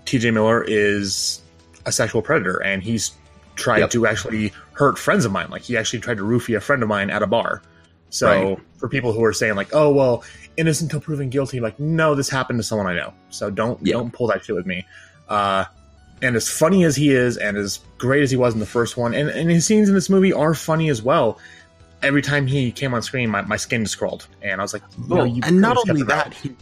T.J. 0.06 0.32
Miller 0.32 0.64
is 0.68 1.42
a 1.86 1.92
sexual 1.92 2.22
predator, 2.22 2.58
and 2.64 2.82
he's 2.82 3.12
tried 3.56 3.80
Yep. 3.80 3.90
to 3.92 4.08
actually 4.08 4.54
hurt 4.74 4.98
friends 4.98 5.26
of 5.26 5.32
mine. 5.32 5.48
Like 5.50 5.62
he 5.62 5.78
actually 5.78 6.00
tried 6.00 6.18
to 6.18 6.24
roofie 6.24 6.56
a 6.58 6.62
friend 6.62 6.82
of 6.82 6.90
mine 6.90 7.10
at 7.10 7.22
a 7.22 7.28
bar. 7.28 7.62
So 8.10 8.28
Right. 8.28 8.58
for 8.78 8.88
people 8.90 9.14
who 9.14 9.24
are 9.24 9.34
saying 9.34 9.56
like, 9.56 9.70
"Oh 9.74 9.92
well, 9.92 10.24
innocent 10.58 10.92
until 10.92 11.02
proven 11.02 11.30
guilty," 11.30 11.60
like, 11.60 11.80
no, 11.80 12.16
this 12.16 12.30
happened 12.30 12.60
to 12.60 12.64
someone 12.64 12.88
I 12.88 12.96
know. 12.96 13.14
So 13.30 13.50
don't 13.50 13.80
Yeah. 13.86 13.94
don't 13.94 14.12
pull 14.12 14.28
that 14.28 14.44
shit 14.46 14.56
with 14.56 14.66
me. 14.66 14.86
Uh, 15.30 15.66
and 16.22 16.36
as 16.36 16.50
funny 16.50 16.84
as 16.86 16.96
he 16.96 17.10
is, 17.12 17.38
and 17.38 17.58
as 17.58 17.80
great 17.98 18.22
as 18.24 18.32
he 18.32 18.38
was 18.38 18.54
in 18.54 18.60
the 18.60 18.66
first 18.66 18.96
one, 18.98 19.14
and, 19.14 19.30
and 19.30 19.50
his 19.50 19.66
scenes 19.66 19.90
in 19.90 19.96
this 19.96 20.10
movie 20.10 20.32
are 20.34 20.54
funny 20.54 20.90
as 20.90 21.02
well. 21.02 21.40
Every 22.04 22.22
time 22.22 22.48
he 22.48 22.72
came 22.72 22.94
on 22.94 23.02
screen, 23.02 23.30
my, 23.30 23.42
my 23.44 23.58
skin 23.58 23.84
just 23.84 23.98
crawled, 23.98 24.28
and 24.42 24.60
I 24.60 24.64
was 24.64 24.74
like, 24.74 24.82
you 24.98 25.08
know, 25.08 25.16
Well, 25.18 25.28
you 25.28 25.42
and 25.46 25.62
not 25.62 25.78
only 25.78 26.02
kept 26.02 26.12
it 26.12 26.14
out. 26.18 26.26
that, 26.26 26.34
he 26.34 26.56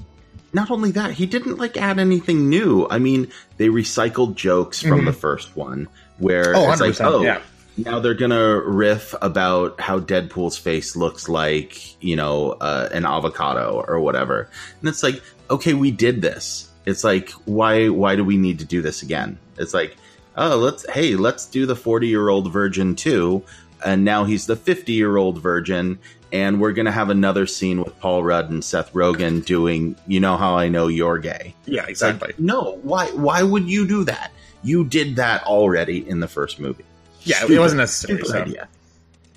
not 0.51 0.71
only 0.71 0.91
that, 0.91 1.11
he 1.11 1.25
didn't 1.25 1.57
like 1.57 1.77
add 1.77 1.99
anything 1.99 2.49
new. 2.49 2.87
I 2.89 2.97
mean, 2.99 3.27
they 3.57 3.67
recycled 3.69 4.35
jokes 4.35 4.81
from 4.81 5.01
Mhm. 5.01 5.05
the 5.05 5.13
first 5.13 5.55
one 5.55 5.87
where 6.17 6.53
Oh, 6.55 6.71
it's 6.71 6.81
like, 6.81 6.95
100%, 6.95 7.05
oh, 7.13 7.21
yeah. 7.21 7.39
now 7.77 7.99
they're 7.99 8.13
gonna 8.15 8.59
riff 8.65 9.13
about 9.21 9.79
how 9.79 9.99
Deadpool's 9.99 10.57
face 10.57 10.95
looks 10.95 11.29
like, 11.29 12.01
you 12.03 12.15
know, 12.15 12.51
uh, 12.59 12.89
an 12.91 13.05
avocado 13.05 13.85
or 13.87 13.99
whatever, 13.99 14.49
and 14.81 14.89
it's 14.89 15.03
like, 15.03 15.21
okay, 15.49 15.73
we 15.73 15.91
did 15.91 16.21
this. 16.21 16.67
It's 16.85 17.03
like, 17.03 17.29
why 17.45 17.87
why 17.89 18.15
do 18.15 18.23
we 18.25 18.35
need 18.37 18.59
to 18.59 18.65
do 18.65 18.81
this 18.81 19.03
again? 19.03 19.37
It's 19.57 19.73
like, 19.73 19.95
oh, 20.35 20.57
let's 20.57 20.85
hey, 20.89 21.15
let's 21.15 21.45
do 21.45 21.65
the 21.65 21.75
forty 21.75 22.07
year 22.07 22.27
old 22.29 22.51
virgin 22.51 22.95
too, 22.95 23.43
and 23.85 24.03
now 24.05 24.23
he's 24.25 24.45
the 24.45 24.55
fifty 24.55 24.93
year 24.93 25.17
old 25.17 25.41
virgin, 25.41 25.99
and 26.31 26.59
we're 26.61 26.73
gonna 26.73 26.91
have 26.91 27.09
another 27.09 27.45
scene 27.47 27.81
with 27.83 27.97
Paul 27.99 28.23
Rudd 28.23 28.49
and 28.49 28.63
Seth 28.63 28.93
Rogen 28.93 29.43
doing, 29.45 29.95
you 30.07 30.19
know 30.19 30.37
how 30.37 30.55
I 30.57 30.67
know 30.69 30.87
you're 30.87 31.17
gay. 31.19 31.55
Yeah, 31.65 31.85
It's 31.87 32.01
like, 32.01 32.15
exactly. 32.15 32.33
no, 32.45 32.79
why 32.83 33.07
why 33.11 33.43
would 33.43 33.69
you 33.69 33.87
do 33.87 34.03
that? 34.05 34.31
You 34.63 34.83
did 34.83 35.15
that 35.17 35.43
already 35.43 36.07
in 36.07 36.19
the 36.19 36.27
first 36.27 36.59
movie. 36.59 36.83
yeah, 37.23 37.43
it 37.49 37.59
wasn't 37.59 37.79
necessary. 37.79 38.19
Stupid 38.19 38.31
So. 38.31 38.41
idea. 38.43 38.67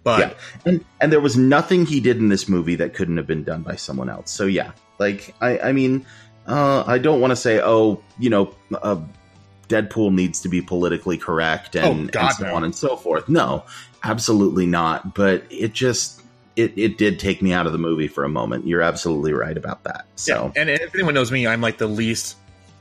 But 0.05 0.19
yeah, 0.21 0.35
and 0.67 0.85
and 1.01 1.13
there 1.13 1.21
was 1.21 1.37
nothing 1.37 1.87
he 1.87 2.01
did 2.01 2.17
in 2.17 2.29
this 2.29 2.49
movie 2.49 2.75
that 2.77 2.93
couldn't 2.95 3.17
have 3.19 3.27
been 3.27 3.45
done 3.45 3.63
by 3.63 3.77
someone 3.77 4.11
else. 4.11 4.31
So 4.33 4.47
yeah, 4.47 4.73
like 4.99 5.33
I 5.41 5.59
I 5.61 5.73
mean, 5.73 6.05
uh, 6.49 6.83
I 6.87 6.99
don't 6.99 7.21
want 7.21 7.31
to 7.31 7.37
say 7.37 7.61
oh 7.63 8.03
you 8.19 8.29
know. 8.31 8.53
Uh, 8.75 8.97
Deadpool 9.73 10.13
needs 10.13 10.41
to 10.43 10.49
be 10.49 10.61
politically 10.61 11.17
correct 11.17 11.75
and, 11.77 12.09
Oh, 12.09 12.13
God, 12.13 12.27
and 12.29 12.35
so 12.37 12.45
no. 12.47 12.55
on 12.55 12.65
and 12.65 12.75
so 12.75 12.97
forth. 12.97 13.29
No, 13.29 13.65
absolutely 14.05 14.67
not. 14.67 15.15
But 15.15 15.45
it 15.51 15.73
just 15.73 16.21
it, 16.57 16.77
it 16.77 16.99
did 16.99 17.19
take 17.19 17.41
me 17.41 17.55
out 17.55 17.67
of 17.67 17.73
the 17.73 17.79
movie 17.79 18.09
for 18.09 18.25
a 18.25 18.29
moment. 18.29 18.67
You're 18.67 18.83
absolutely 18.83 19.33
right 19.33 19.57
about 19.57 19.85
that. 19.85 20.05
So 20.17 20.53
Yeah, 20.55 20.61
and 20.63 20.71
if 20.71 20.95
anyone 20.95 21.15
knows 21.15 21.33
me, 21.33 21.47
I'm 21.47 21.63
like 21.63 21.79
the 21.79 21.87
least 21.87 22.37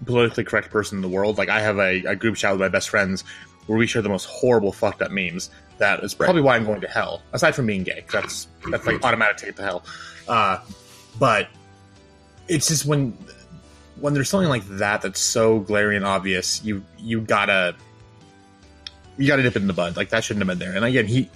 politically 0.06 0.44
correct 0.44 0.70
person 0.70 0.98
in 0.98 1.02
the 1.02 1.08
world. 1.08 1.38
Like 1.38 1.48
I 1.50 1.62
have 1.62 1.80
a, 1.80 2.04
a 2.04 2.16
group 2.16 2.36
chat 2.36 2.52
with 2.52 2.60
my 2.60 2.68
best 2.68 2.90
friends 2.90 3.24
where 3.68 3.78
we 3.78 3.88
share 3.88 4.02
the 4.02 4.10
most 4.10 4.26
horrible, 4.26 4.74
fucked 4.74 5.02
up 5.02 5.12
memes. 5.12 5.50
That 5.78 6.04
is 6.04 6.14
probably 6.14 6.42
why 6.42 6.58
I'm 6.58 6.66
going 6.66 6.82
to 6.82 6.88
hell. 6.90 7.22
Aside 7.32 7.56
from 7.56 7.66
being 7.68 7.84
gay, 7.84 8.04
that's 8.12 8.48
that's 8.70 8.86
like 8.86 9.04
automatic 9.06 9.38
ticket 9.38 9.56
to 9.56 9.64
hell. 9.64 9.84
Uh, 10.28 10.58
but 11.18 11.48
it's 12.48 12.68
just 12.68 12.86
when 12.86 13.18
when 14.02 14.14
there's 14.14 14.30
something 14.30 14.50
like 14.50 14.66
that 14.68 15.02
that's 15.02 15.20
so 15.20 15.60
glaring 15.60 15.98
and 15.98 16.06
obvious, 16.06 16.64
you 16.64 16.84
you 16.98 17.22
gotta 17.22 17.76
you 19.18 19.28
gotta 19.28 19.44
dip 19.44 19.56
it 19.56 19.62
in 19.62 19.68
the 19.68 19.74
bud. 19.74 19.96
Like 19.96 20.10
that 20.10 20.24
shouldn't 20.24 20.48
have 20.48 20.60
been 20.60 20.66
there. 20.68 20.76
And 20.76 20.84
again, 20.86 21.06
he 21.08 21.30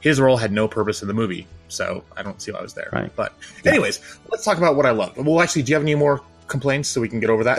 his 0.00 0.20
role 0.20 0.36
had 0.36 0.52
no 0.52 0.68
purpose 0.68 1.02
in 1.02 1.08
the 1.08 1.14
movie, 1.14 1.46
so 1.68 2.04
I 2.16 2.22
don't 2.22 2.40
see 2.40 2.52
why 2.52 2.58
I 2.60 2.62
was 2.62 2.74
there. 2.74 2.88
Right. 2.92 3.14
But 3.14 3.34
Yeah. 3.64 3.72
anyways, 3.72 4.00
let's 4.30 4.44
talk 4.44 4.58
about 4.58 4.76
what 4.76 4.86
I 4.86 4.90
loved. 4.90 5.16
Well, 5.18 5.40
actually, 5.40 5.62
do 5.62 5.70
you 5.70 5.76
have 5.76 5.82
any 5.82 5.94
more 5.94 6.20
complaints 6.48 6.88
so 6.88 7.00
we 7.00 7.08
can 7.08 7.20
get 7.20 7.30
over 7.30 7.44
that? 7.44 7.58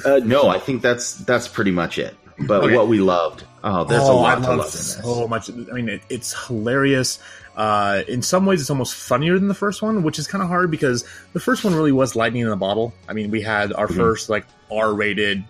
uh, 0.04 0.18
no, 0.24 0.48
I 0.48 0.58
think 0.58 0.82
that's 0.82 1.14
that's 1.14 1.48
pretty 1.48 1.70
much 1.70 1.98
it. 1.98 2.16
But 2.38 2.64
Okay. 2.64 2.74
what 2.76 2.88
we 2.88 2.98
loved, 2.98 3.44
oh, 3.62 3.84
there's 3.84 4.02
a 4.02 4.06
Oh, 4.06 4.16
lot 4.16 4.38
I 4.38 4.40
to 4.42 4.48
love 4.48 4.58
love 4.58 4.66
in 4.66 4.72
this. 4.72 4.96
so 4.96 5.28
much. 5.28 5.48
I 5.50 5.72
mean, 5.72 5.88
it, 5.88 6.02
it's 6.08 6.46
hilarious. 6.46 7.20
Uh, 7.56 8.02
in 8.08 8.22
some 8.22 8.44
ways, 8.44 8.60
it's 8.60 8.70
almost 8.70 8.94
funnier 8.94 9.38
than 9.38 9.46
the 9.46 9.54
first 9.54 9.82
one, 9.82 10.02
which 10.02 10.18
is 10.18 10.26
kind 10.26 10.42
of 10.42 10.48
hard 10.48 10.70
because 10.70 11.04
the 11.32 11.38
first 11.40 11.62
one 11.64 11.74
really 11.76 11.92
was 11.92 12.16
lightning 12.16 12.42
in 12.42 12.48
a 12.48 12.56
bottle. 12.56 12.92
I 13.08 13.12
mean, 13.12 13.30
we 13.30 13.40
had 13.40 13.72
our 13.72 13.86
Mhm. 13.86 13.94
first 13.96 14.28
like 14.28 14.46
R-rated 14.72 15.44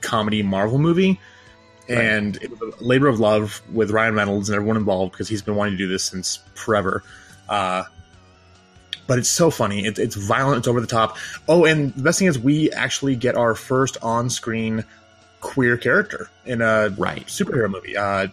comedy 0.00 0.42
Marvel 0.42 0.78
movie, 0.78 1.20
and 1.90 2.36
it 2.42 2.50
was 2.58 2.74
a 2.80 2.82
labor 2.84 3.08
of 3.08 3.20
love 3.20 3.60
with 3.70 3.90
Ryan 3.90 4.14
Reynolds 4.14 4.48
and 4.48 4.56
everyone 4.56 4.78
involved 4.78 5.12
because 5.12 5.28
he's 5.28 5.42
been 5.42 5.56
wanting 5.56 5.74
to 5.74 5.78
do 5.78 5.88
this 5.88 6.04
since 6.04 6.38
forever. 6.54 7.02
Uh, 7.50 7.82
but 9.06 9.18
it's 9.18 9.28
so 9.28 9.50
funny. 9.50 9.84
It, 9.84 9.98
it's 9.98 10.14
violent. 10.14 10.58
It's 10.58 10.68
over 10.68 10.80
the 10.80 10.86
top. 10.86 11.18
Oh, 11.48 11.64
and 11.66 11.92
the 11.94 12.02
best 12.02 12.18
thing 12.20 12.28
is 12.28 12.38
we 12.38 12.70
actually 12.70 13.16
get 13.16 13.36
our 13.36 13.54
first 13.54 13.98
on-screen 14.02 14.84
queer 15.40 15.76
character 15.76 16.28
in 16.44 16.60
a 16.62 16.90
Right. 16.98 17.26
superhero 17.26 17.70
movie. 17.70 17.96
Uh, 17.96 18.28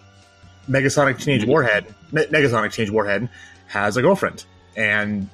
Megasonic 0.69 1.19
Teenage 1.19 1.43
Mhm. 1.45 1.47
Warhead, 1.47 1.85
Me- 2.11 2.25
Negasonic 2.25 2.73
Teenage 2.73 2.91
Warhead 2.91 3.29
has 3.67 3.95
a 3.97 4.01
girlfriend, 4.01 4.43
and 4.75 5.29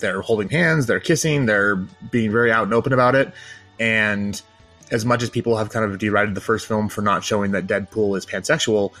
they're 0.00 0.20
holding 0.20 0.48
hands, 0.50 0.86
they're 0.86 1.00
kissing, 1.00 1.46
they're 1.46 1.76
being 2.10 2.30
very 2.30 2.52
out 2.52 2.64
and 2.64 2.74
open 2.74 2.92
about 2.92 3.14
it. 3.14 3.32
And 3.80 4.40
as 4.90 5.04
much 5.06 5.22
as 5.22 5.30
people 5.30 5.56
have 5.56 5.70
kind 5.70 5.84
of 5.90 5.98
derided 5.98 6.34
the 6.34 6.40
first 6.40 6.66
film 6.66 6.88
for 6.88 7.00
not 7.02 7.24
showing 7.24 7.52
that 7.52 7.66
Deadpool 7.66 8.16
is 8.18 8.26
pansexual, 8.26 8.92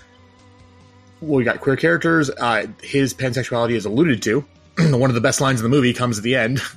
well, 1.20 1.38
we 1.38 1.44
got 1.44 1.60
queer 1.60 1.76
characters. 1.76 2.30
Uh, 2.30 2.66
his 2.82 3.12
pansexuality 3.14 3.72
is 3.76 3.84
alluded 3.84 4.22
to. 4.22 4.44
One 4.78 5.10
of 5.10 5.14
the 5.14 5.20
best 5.20 5.40
lines 5.40 5.60
in 5.60 5.64
the 5.64 5.68
movie 5.74 5.92
comes 5.92 6.16
at 6.18 6.24
the 6.24 6.36
end. 6.36 6.60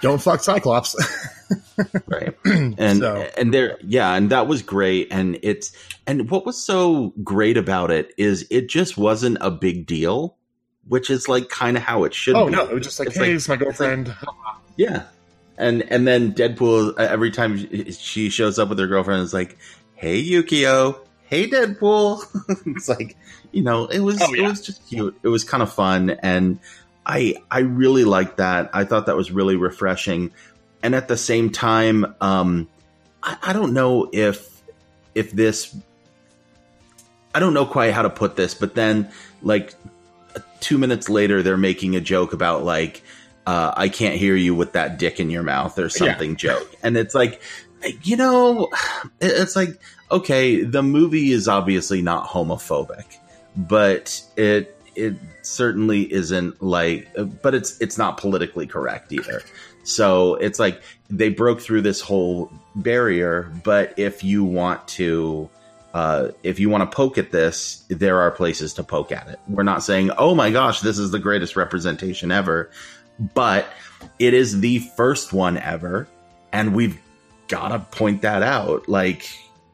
Don't 0.00 0.20
fuck 0.20 0.40
Cyclops. 0.42 0.96
right. 2.06 2.34
And 2.44 3.00
So- 3.00 3.28
and 3.36 3.52
there 3.54 3.78
yeah 3.82 4.14
and 4.14 4.30
that 4.30 4.46
was 4.46 4.62
great. 4.62 5.08
And 5.10 5.38
it's 5.42 5.72
and 6.06 6.30
what 6.30 6.46
was 6.46 6.62
so 6.62 7.12
great 7.22 7.56
about 7.56 7.90
it 7.90 8.12
is 8.16 8.46
it 8.50 8.68
just 8.68 8.96
wasn't 8.98 9.38
a 9.40 9.50
big 9.50 9.86
deal 9.86 10.36
which 10.88 11.10
is 11.10 11.28
like 11.28 11.48
kind 11.48 11.76
of 11.76 11.82
how 11.84 12.02
it 12.04 12.12
should 12.14 12.34
oh 12.34 12.46
be. 12.46 12.52
no, 12.52 12.64
it 12.66 12.74
was 12.74 12.84
just 12.84 12.98
like, 12.98 13.08
It's 13.08 13.16
hey, 13.16 13.22
like- 13.26 13.30
it's 13.32 13.48
my 13.48 13.56
girlfriend. 13.56 14.14
yeah. 14.76 15.04
And 15.58 15.82
and 15.90 16.06
then 16.08 16.32
deadpool 16.32 16.92
uh, 16.98 17.02
every 17.02 17.30
time 17.30 17.58
she 17.92 18.30
shows 18.30 18.58
up 18.58 18.68
with 18.70 18.78
her 18.78 18.86
girlfriend 18.86 19.22
it's 19.22 19.34
like 19.34 19.58
hey 19.94 20.22
yukio. 20.22 20.98
Hey 21.24 21.48
deadpool. 21.48 22.24
It's 22.76 22.88
like 22.88 23.16
you 23.52 23.62
know 23.62 23.86
it 23.86 24.00
was 24.00 24.20
Oh, 24.22 24.32
yeah. 24.34 24.46
it 24.46 24.48
was 24.48 24.60
just 24.62 24.88
cute. 24.88 25.16
It 25.22 25.28
was 25.28 25.44
kind 25.44 25.62
of 25.62 25.72
fun. 25.72 26.10
And 26.10 26.58
i 27.10 27.34
i 27.50 27.60
really 27.60 28.04
liked 28.04 28.36
that. 28.38 28.70
I 28.72 28.84
thought 28.84 29.06
that 29.06 29.16
was 29.16 29.30
really 29.30 29.56
refreshing. 29.56 30.32
And 30.82 30.94
at 30.94 31.08
the 31.08 31.16
same 31.16 31.50
time 31.50 32.14
um 32.20 32.68
i, 33.22 33.36
I 33.42 33.52
don't 33.52 33.74
know 33.74 34.08
if 34.12 34.62
if 35.14 35.32
this 35.32 35.76
i 37.34 37.40
don't 37.40 37.54
know 37.54 37.66
quite 37.66 37.92
how 37.92 38.02
to 38.02 38.10
put 38.10 38.36
this 38.36 38.54
but 38.54 38.74
then 38.74 39.10
like 39.42 39.74
two 40.60 40.78
minutes 40.78 41.08
later 41.08 41.42
they're 41.42 41.56
making 41.56 41.96
a 41.96 42.00
joke 42.00 42.32
about 42.32 42.64
like 42.64 43.02
uh, 43.46 43.72
I 43.76 43.88
can't 43.88 44.16
hear 44.16 44.36
you 44.36 44.54
with 44.54 44.72
that 44.72 44.98
dick 44.98 45.18
in 45.18 45.30
your 45.30 45.42
mouth 45.42 45.78
or 45.78 45.88
something 45.88 46.36
joke. 46.36 46.72
And 46.82 46.96
it's 46.96 47.14
like, 47.14 47.42
you 48.02 48.16
know, 48.16 48.68
it's 49.20 49.56
like, 49.56 49.80
okay, 50.10 50.62
the 50.62 50.82
movie 50.82 51.32
is 51.32 51.48
obviously 51.48 52.02
not 52.02 52.28
homophobic, 52.28 53.04
but 53.56 54.22
it, 54.36 54.76
it 54.94 55.14
certainly 55.42 56.12
isn't 56.12 56.62
like, 56.62 57.08
but 57.42 57.54
it's, 57.54 57.80
it's 57.80 57.98
not 57.98 58.16
politically 58.16 58.66
correct 58.66 59.12
either. 59.12 59.42
So 59.82 60.34
it's 60.36 60.58
like 60.58 60.82
they 61.08 61.30
broke 61.30 61.60
through 61.60 61.82
this 61.82 62.00
whole 62.00 62.52
barrier, 62.74 63.52
but 63.64 63.98
if 63.98 64.22
you 64.22 64.44
want 64.44 64.86
to, 64.88 65.48
uh, 65.94 66.28
if 66.42 66.60
you 66.60 66.68
want 66.68 66.88
to 66.88 66.94
poke 66.94 67.18
at 67.18 67.32
this, 67.32 67.84
there 67.88 68.20
are 68.20 68.30
places 68.30 68.74
to 68.74 68.84
poke 68.84 69.10
at 69.10 69.28
it. 69.28 69.40
We're 69.48 69.62
not 69.64 69.82
saying, 69.82 70.10
oh 70.18 70.34
my 70.34 70.50
gosh, 70.50 70.80
this 70.80 70.98
is 70.98 71.10
the 71.10 71.18
greatest 71.18 71.56
representation 71.56 72.30
ever, 72.30 72.70
but 73.34 73.66
it 74.18 74.34
is 74.34 74.60
the 74.60 74.78
first 74.78 75.32
one 75.32 75.58
ever, 75.58 76.06
and 76.52 76.74
we've 76.74 76.98
got 77.48 77.68
to 77.68 77.80
point 77.80 78.22
that 78.22 78.42
out. 78.42 78.88
Like, 78.88 79.28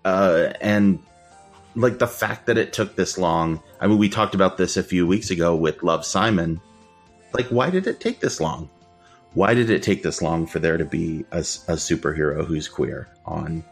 uh, 0.04 0.52
and 0.61 1.00
like 1.76 1.99
the 1.99 2.06
fact 2.09 2.47
that 2.47 2.59
it 2.59 2.73
took 2.73 2.97
this 2.97 3.16
long. 3.18 3.61
I 3.80 3.87
mean, 3.87 3.99
we 3.99 4.09
talked 4.09 4.35
about 4.35 4.56
this 4.56 4.76
a 4.76 4.83
few 4.83 5.06
weeks 5.06 5.30
ago 5.30 5.54
with 5.54 5.83
Love 5.83 6.04
Simon. 6.04 6.61
Like, 7.33 7.47
why 7.49 7.71
did 7.71 7.87
it 7.87 8.00
take 8.00 8.21
this 8.21 8.40
long? 8.40 8.68
Why 9.35 9.52
did 9.52 9.68
it 9.68 9.83
take 9.83 10.02
this 10.02 10.23
long 10.23 10.47
for 10.47 10.59
there 10.59 10.78
to 10.78 10.85
be 10.87 11.25
a 11.33 11.40
superhero 11.40 12.45
who's 12.45 12.68
queer 12.68 13.09
on, 13.26 13.62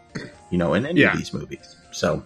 you 0.51 0.59
know, 0.59 0.75
in 0.75 0.85
any 0.85 1.01
Yeah. 1.01 1.13
of 1.13 1.19
these 1.19 1.33
movies? 1.33 1.77
So, 1.91 2.23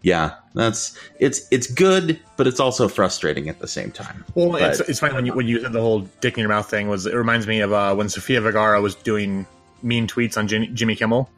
yeah, 0.00 0.32
that's 0.54 0.96
it's 1.18 1.46
it's 1.50 1.66
good, 1.66 2.18
but 2.38 2.46
it's 2.46 2.60
also 2.60 2.88
frustrating 2.88 3.48
at 3.50 3.58
the 3.58 3.68
same 3.68 3.90
time. 3.90 4.24
Well, 4.34 4.52
But- 4.52 4.62
it's, 4.62 4.80
it's 4.88 4.98
funny 5.00 5.14
when 5.14 5.26
you 5.26 5.34
when 5.34 5.46
you 5.46 5.60
said 5.60 5.72
the 5.74 5.80
whole 5.82 6.08
dick 6.22 6.34
in 6.34 6.40
your 6.40 6.48
mouth 6.48 6.70
thing 6.70 6.88
was 6.88 7.04
it 7.04 7.14
reminds 7.14 7.46
me 7.46 7.60
of 7.60 7.72
uh, 7.74 7.94
when 7.94 8.08
Sofia 8.08 8.40
Vergara 8.40 8.80
was 8.80 8.94
doing 8.94 9.46
mean 9.82 10.06
tweets 10.06 10.38
on 10.38 10.48
Jimmy, 10.48 10.68
Jimmy 10.68 10.96
Kimmel, 10.96 11.28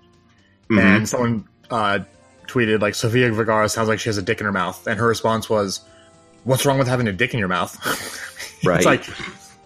Mhm. 0.71 0.79
and 0.79 1.09
someone 1.09 1.45
uh, 1.71 1.99
tweeted 2.49 2.81
like 2.81 2.95
Sofia 2.95 3.31
Vergara 3.31 3.69
sounds 3.69 3.89
like 3.89 4.01
she 4.01 4.09
has 4.09 4.19
a 4.19 4.23
dick 4.23 4.41
in 4.41 4.47
her 4.47 4.53
mouth, 4.53 4.87
and 4.87 4.99
her 4.99 5.07
response 5.07 5.49
was, 5.49 5.81
"What's 6.45 6.67
wrong 6.67 6.79
with 6.79 6.89
having 6.89 7.07
a 7.07 7.13
dick 7.13 7.33
in 7.33 7.39
your 7.39 7.49
mouth?" 7.49 7.77
Right. 8.65 8.79
it's 8.79 8.87
like 8.87 9.07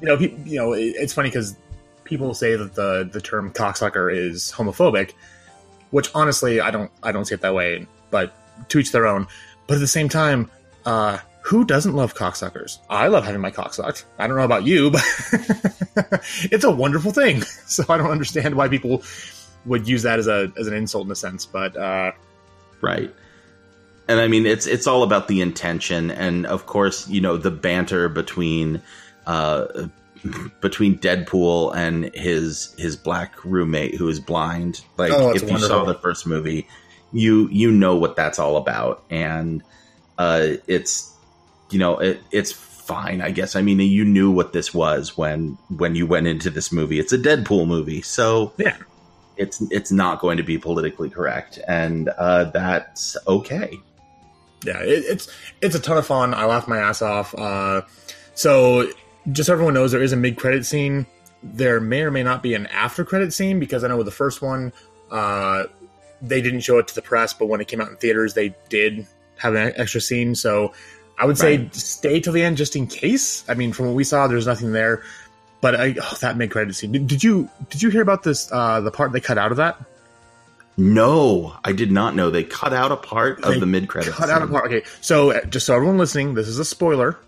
you 0.03 0.09
know, 0.09 0.19
pe- 0.19 0.37
you 0.45 0.59
know, 0.59 0.75
it, 0.75 0.95
it's 0.99 1.15
funny 1.15 1.31
because 1.31 1.57
people 2.05 2.35
say 2.35 2.57
that 2.57 2.75
the 2.75 3.09
the 3.11 3.23
term 3.23 3.51
cocksucker 3.53 4.15
is 4.15 4.53
homophobic, 4.53 5.12
which 5.93 6.11
honestly 6.15 6.61
I 6.61 6.71
don't 6.71 6.91
I 7.03 7.11
don't 7.11 7.25
see 7.25 7.35
it 7.35 7.41
that 7.41 7.55
way, 7.55 7.87
but 8.11 8.35
to 8.69 8.79
each 8.79 8.93
their 8.93 9.07
own. 9.07 9.27
But 9.67 9.75
at 9.75 9.81
the 9.81 9.87
same 9.87 10.11
time, 10.11 10.51
uh, 10.85 11.19
who 11.43 11.65
doesn't 11.65 11.95
love 11.95 12.15
cocksuckers? 12.15 12.79
I 12.91 13.09
love 13.09 13.25
having 13.25 13.41
my 13.41 13.51
cock 13.51 13.75
sucked. 13.75 14.05
I 14.19 14.27
don't 14.27 14.37
know 14.37 14.45
about 14.45 14.65
you, 14.65 14.91
but 14.91 15.03
it's 16.53 16.65
a 16.65 16.71
wonderful 16.71 17.12
thing. 17.12 17.43
So 17.73 17.85
I 17.89 17.97
don't 17.97 18.11
understand 18.11 18.55
why 18.55 18.69
people 18.69 19.03
would 19.65 19.89
use 19.89 20.03
that 20.03 20.19
as 20.19 20.27
a 20.27 20.53
as 20.59 20.67
an 20.67 20.75
insult 20.75 21.07
in 21.07 21.12
a 21.12 21.17
sense. 21.17 21.47
But 21.47 21.75
uh, 21.75 22.12
right 22.83 23.15
and 24.09 24.21
i 24.21 24.29
mean 24.29 24.45
it's 24.45 24.67
it's 24.67 24.87
all 24.87 25.03
about 25.03 25.29
the 25.29 25.41
intention 25.41 26.11
and 26.11 26.45
of 26.47 26.67
course 26.67 27.09
you 27.09 27.21
know 27.21 27.37
the 27.37 27.51
banter 27.51 28.09
between 28.09 28.83
uh 29.27 29.67
between 30.61 30.99
deadpool 30.99 31.75
and 31.75 32.15
his 32.15 32.75
his 32.79 32.97
black 32.97 33.43
roommate 33.45 33.95
who 33.95 34.09
is 34.09 34.21
blind 34.21 34.83
like 34.99 35.12
Oh, 35.12 35.31
if 35.31 35.43
it's 35.43 35.51
you 35.51 35.59
saw 35.59 35.85
the 35.85 35.95
first 35.95 36.27
movie 36.27 36.69
you 37.12 37.49
you 37.51 37.71
know 37.71 37.97
what 37.97 38.17
that's 38.17 38.39
all 38.39 38.57
about 38.57 39.05
and 39.11 39.62
uh, 40.19 40.57
it's 40.67 41.15
you 41.71 41.79
know 41.79 41.99
it, 41.99 42.21
it's 42.31 42.53
fine, 42.53 43.23
I 43.23 43.31
guess. 43.31 43.57
I 43.57 43.62
mean, 43.62 43.81
you 43.81 44.05
knew 44.05 44.31
what 44.31 44.53
this 44.53 44.75
was 44.75 45.17
when 45.17 45.57
when 45.77 45.95
you 45.95 46.07
went 46.07 46.27
into 46.27 46.51
this 46.51 46.73
movie. 46.73 46.99
It's 46.99 47.12
a 47.12 47.19
Deadpool 47.19 47.67
movie, 47.67 48.03
so 48.03 48.53
Yeah. 48.59 48.77
It's 49.37 49.61
it's 49.71 49.91
not 49.93 50.21
going 50.21 50.37
to 50.37 50.43
be 50.43 50.59
politically 50.59 51.11
correct, 51.11 51.59
and 51.69 52.09
uh, 52.11 52.45
that's 52.45 53.17
okay. 53.27 53.79
Yeah, 54.65 54.81
it, 54.81 55.05
it's 55.07 55.29
it's 55.61 55.75
a 55.75 55.81
ton 55.81 55.99
of 55.99 56.07
fun. 56.07 56.35
I 56.35 56.45
laugh 56.45 56.69
my 56.69 56.79
ass 56.79 57.03
off. 57.03 57.35
Uh, 57.35 57.83
so 58.35 58.89
just 59.31 59.47
so 59.47 59.53
everyone 59.53 59.75
knows, 59.75 59.93
there 59.93 60.03
is 60.03 60.12
a 60.12 60.17
mid 60.17 60.37
credit 60.37 60.65
scene. 60.67 61.07
There 61.43 61.81
may 61.81 62.03
or 62.03 62.11
may 62.11 62.23
not 62.23 62.43
be 62.43 62.55
an 62.55 62.67
after 62.69 63.05
credit 63.05 63.33
scene 63.33 63.59
because 63.59 63.83
I 63.85 63.89
know 63.89 63.97
with 63.97 64.07
the 64.07 64.12
first 64.12 64.43
one, 64.43 64.73
uh, 65.11 65.65
they 66.21 66.41
didn't 66.41 66.61
show 66.61 66.79
it 66.79 66.87
to 66.89 66.95
the 66.95 67.03
press, 67.03 67.33
but 67.33 67.47
when 67.47 67.61
it 67.61 67.67
came 67.69 67.81
out 67.81 67.89
in 67.89 67.97
theaters, 67.97 68.35
they 68.35 68.55
did 68.69 69.07
have 69.37 69.55
an 69.55 69.73
extra 69.77 70.01
scene. 70.01 70.37
So 70.37 70.73
I 71.19 71.25
would 71.27 71.37
say 71.37 71.59
Right. 71.59 71.75
stay 71.75 72.21
till 72.21 72.33
the 72.33 72.43
end 72.43 72.57
just 72.57 72.77
in 72.77 72.87
case. 72.87 73.45
I 73.49 73.55
mean, 73.55 73.73
from 73.73 73.87
what 73.87 73.95
we 73.97 74.05
saw, 74.05 74.29
there's 74.29 74.47
nothing 74.47 74.73
there. 74.73 75.03
But 75.62 75.81
I, 75.81 75.95
oh, 76.02 76.16
that 76.21 76.37
mid 76.37 76.50
credit 76.50 76.75
scene. 76.75 76.92
Did, 76.92 77.07
did 77.07 77.25
you 77.25 77.49
did 77.71 77.81
you 77.81 77.88
hear 77.88 78.02
about 78.02 78.23
this? 78.25 78.52
Uh, 78.52 78.83
the 78.83 78.90
part 78.90 79.12
they 79.12 79.21
cut 79.21 79.38
out 79.38 79.50
of 79.50 79.57
that? 79.57 79.83
No, 80.76 81.57
I 81.64 81.73
did 81.73 81.90
not 81.90 82.14
know 82.14 82.31
they 82.31 82.45
cut 82.45 82.75
out 82.75 82.92
a 82.92 82.97
part 82.97 83.42
of 83.45 83.54
They 83.54 83.61
the 83.61 83.66
mid 83.66 83.88
credit. 83.88 84.12
Cut 84.12 84.28
out 84.28 84.42
a 84.42 84.47
part. 84.47 84.66
Okay, 84.66 84.83
so 85.00 85.33
uh, 85.33 85.45
just 85.47 85.64
so 85.64 85.75
everyone 85.75 85.97
listening, 85.97 86.35
this 86.35 86.49
is 86.49 86.59
a 86.59 86.64
spoiler. 86.64 87.19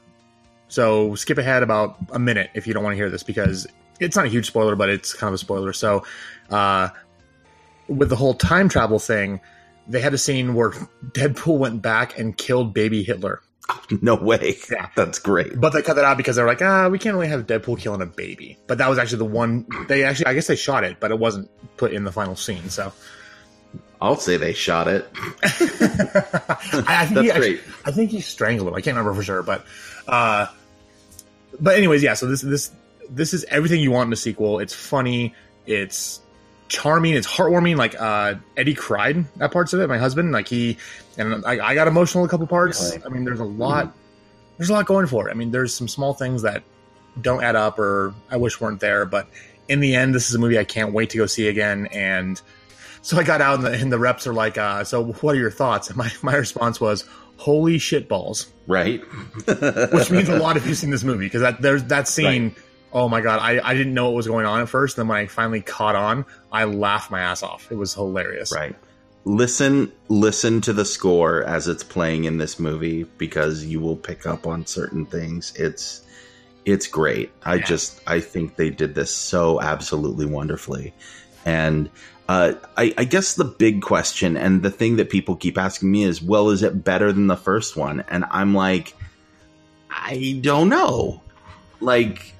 So 0.68 1.14
skip 1.14 1.38
ahead 1.38 1.62
about 1.62 1.96
a 2.10 2.18
minute 2.18 2.50
if 2.54 2.66
you 2.66 2.74
don't 2.74 2.82
want 2.82 2.94
to 2.94 2.96
hear 2.96 3.08
this 3.08 3.22
because 3.22 3.66
it's 4.00 4.16
not 4.16 4.26
a 4.26 4.28
huge 4.28 4.46
spoiler, 4.46 4.76
but 4.76 4.88
it's 4.88 5.14
kind 5.14 5.28
of 5.28 5.34
a 5.34 5.38
spoiler. 5.38 5.72
So, 5.72 6.04
uh, 6.50 6.88
with 7.86 8.08
the 8.08 8.16
whole 8.16 8.34
time 8.34 8.68
travel 8.68 8.98
thing, 8.98 9.40
they 9.86 10.00
had 10.00 10.14
a 10.14 10.18
scene 10.18 10.54
where 10.54 10.70
Deadpool 11.12 11.58
went 11.58 11.82
back 11.82 12.18
and 12.18 12.36
killed 12.36 12.72
baby 12.74 13.02
Hitler, 13.02 13.42
No 14.02 14.14
way. 14.14 14.56
Yeah. 14.70 14.88
That's 14.94 15.18
great. 15.18 15.60
but 15.60 15.72
they 15.72 15.82
cut 15.82 15.96
that 15.96 16.04
out 16.04 16.16
because 16.16 16.36
they're 16.36 16.46
like, 16.46 16.62
ah, 16.62 16.88
we 16.88 16.98
can't 16.98 17.14
really 17.14 17.28
have 17.28 17.46
Deadpool 17.46 17.78
killing 17.78 18.02
a 18.02 18.06
baby. 18.06 18.58
But 18.66 18.78
that 18.78 18.88
was 18.88 18.98
actually 18.98 19.18
the 19.18 19.24
one 19.26 19.66
they 19.88 20.04
actually, 20.04 20.26
I 20.26 20.34
guess 20.34 20.46
they 20.46 20.56
shot 20.56 20.84
it, 20.84 20.98
but 21.00 21.10
it 21.10 21.18
wasn't 21.18 21.50
put 21.76 21.92
in 21.92 22.04
the 22.04 22.12
final 22.12 22.36
scene. 22.36 22.68
So. 22.70 22.92
I'll 24.00 24.16
say 24.16 24.36
they 24.36 24.52
shot 24.52 24.86
it. 24.88 25.08
I, 25.42 25.48
think 27.06 27.14
That's 27.14 27.20
he 27.20 27.30
great. 27.30 27.60
I 27.86 27.90
think 27.90 28.10
he 28.10 28.20
strangled 28.20 28.68
him. 28.68 28.74
I 28.74 28.80
can't 28.82 28.96
remember 28.96 29.14
for 29.14 29.22
sure, 29.22 29.42
but 29.42 29.64
uh, 30.06 30.46
but 31.58 31.76
anyways, 31.76 32.02
yeah. 32.02 32.12
So 32.12 32.26
this 32.26 32.42
this 32.42 32.70
this 33.08 33.32
is 33.32 33.44
everything 33.44 33.80
you 33.80 33.92
want 33.92 34.08
in 34.08 34.12
a 34.12 34.16
sequel. 34.16 34.58
It's 34.58 34.74
funny. 34.74 35.34
It's 35.64 36.20
charming. 36.68 37.14
It's 37.14 37.26
heartwarming. 37.26 37.76
Like 37.76 38.00
uh, 38.00 38.34
Eddie 38.56 38.74
cried 38.74 39.24
at 39.40 39.52
parts 39.52 39.72
of 39.72 39.80
it. 39.80 39.88
My 39.88 39.98
husband, 39.98 40.32
like 40.32 40.48
he 40.48 40.78
and 41.18 41.44
I, 41.46 41.64
I 41.64 41.74
got 41.74 41.88
emotional 41.88 42.24
a 42.24 42.28
couple 42.28 42.46
parts. 42.46 42.92
Really? 42.92 43.04
I 43.04 43.08
mean, 43.08 43.24
there's 43.24 43.40
a 43.40 43.44
lot. 43.44 43.92
There's 44.58 44.70
a 44.70 44.72
lot 44.72 44.86
going 44.86 45.06
for 45.06 45.28
it. 45.28 45.32
I 45.32 45.34
mean, 45.34 45.50
there's 45.50 45.74
some 45.74 45.88
small 45.88 46.14
things 46.14 46.42
that 46.42 46.62
don't 47.20 47.42
add 47.42 47.56
up 47.56 47.78
or 47.78 48.14
I 48.30 48.36
wish 48.36 48.60
weren't 48.60 48.80
there, 48.80 49.04
but 49.04 49.28
in 49.68 49.80
the 49.80 49.94
end, 49.94 50.14
this 50.14 50.28
is 50.28 50.34
a 50.34 50.38
movie 50.38 50.58
I 50.58 50.64
can't 50.64 50.92
wait 50.92 51.10
to 51.10 51.18
go 51.18 51.26
see 51.26 51.48
again. 51.48 51.86
And 51.92 52.40
so 53.02 53.18
I 53.18 53.22
got 53.24 53.40
out 53.40 53.56
and 53.56 53.64
the, 53.66 53.72
and 53.72 53.90
the 53.92 53.98
reps 53.98 54.26
are 54.26 54.34
like, 54.34 54.58
uh, 54.58 54.84
so 54.84 55.04
what 55.04 55.34
are 55.34 55.38
your 55.38 55.50
thoughts? 55.50 55.88
And 55.88 55.96
my, 55.96 56.12
my 56.22 56.34
response 56.34 56.80
was, 56.80 57.04
holy 57.36 57.78
shit 57.78 58.08
balls, 58.08 58.46
Right? 58.66 59.02
which 59.46 60.10
means 60.10 60.28
a 60.28 60.38
lot 60.38 60.56
if 60.56 60.66
you've 60.66 60.78
seen 60.78 60.90
this 60.90 61.02
movie 61.04 61.26
because 61.26 61.40
that 61.42 61.60
there's 61.60 61.84
that 61.84 62.06
scene. 62.08 62.54
Oh 62.94 63.08
my 63.08 63.20
god, 63.20 63.40
I, 63.40 63.60
I 63.68 63.74
didn't 63.74 63.92
know 63.92 64.04
what 64.06 64.14
was 64.14 64.28
going 64.28 64.46
on 64.46 64.60
at 64.60 64.68
first. 64.68 64.96
Then 64.96 65.08
when 65.08 65.18
I 65.18 65.26
finally 65.26 65.60
caught 65.60 65.96
on, 65.96 66.24
I 66.52 66.64
laughed 66.64 67.10
my 67.10 67.20
ass 67.20 67.42
off. 67.42 67.70
It 67.72 67.74
was 67.74 67.92
hilarious. 67.92 68.52
Right. 68.54 68.76
Listen 69.24 69.90
listen 70.08 70.60
to 70.60 70.72
the 70.72 70.84
score 70.84 71.42
as 71.44 71.66
it's 71.66 71.82
playing 71.82 72.24
in 72.24 72.38
this 72.38 72.60
movie 72.60 73.04
because 73.18 73.64
you 73.64 73.80
will 73.80 73.96
pick 73.96 74.26
up 74.26 74.46
on 74.46 74.64
certain 74.66 75.06
things. 75.06 75.52
It's 75.56 76.02
it's 76.64 76.86
great. 76.86 77.32
I 77.42 77.56
Yeah. 77.56 77.64
just 77.64 78.00
I 78.06 78.20
think 78.20 78.56
they 78.56 78.70
did 78.70 78.94
this 78.94 79.14
so 79.14 79.60
absolutely 79.60 80.26
wonderfully. 80.26 80.94
And 81.44 81.90
uh, 82.28 82.54
I, 82.76 82.94
I 82.96 83.04
guess 83.04 83.34
the 83.34 83.44
big 83.44 83.82
question 83.82 84.36
and 84.36 84.62
the 84.62 84.70
thing 84.70 84.96
that 84.96 85.10
people 85.10 85.36
keep 85.36 85.58
asking 85.58 85.90
me 85.90 86.04
is, 86.04 86.22
well, 86.22 86.48
is 86.50 86.62
it 86.62 86.82
better 86.84 87.12
than 87.12 87.26
the 87.26 87.36
first 87.36 87.76
one? 87.76 88.02
And 88.08 88.24
I'm 88.30 88.54
like, 88.54 88.94
I 89.90 90.38
don't 90.40 90.70
know. 90.70 91.20
Like, 91.80 92.33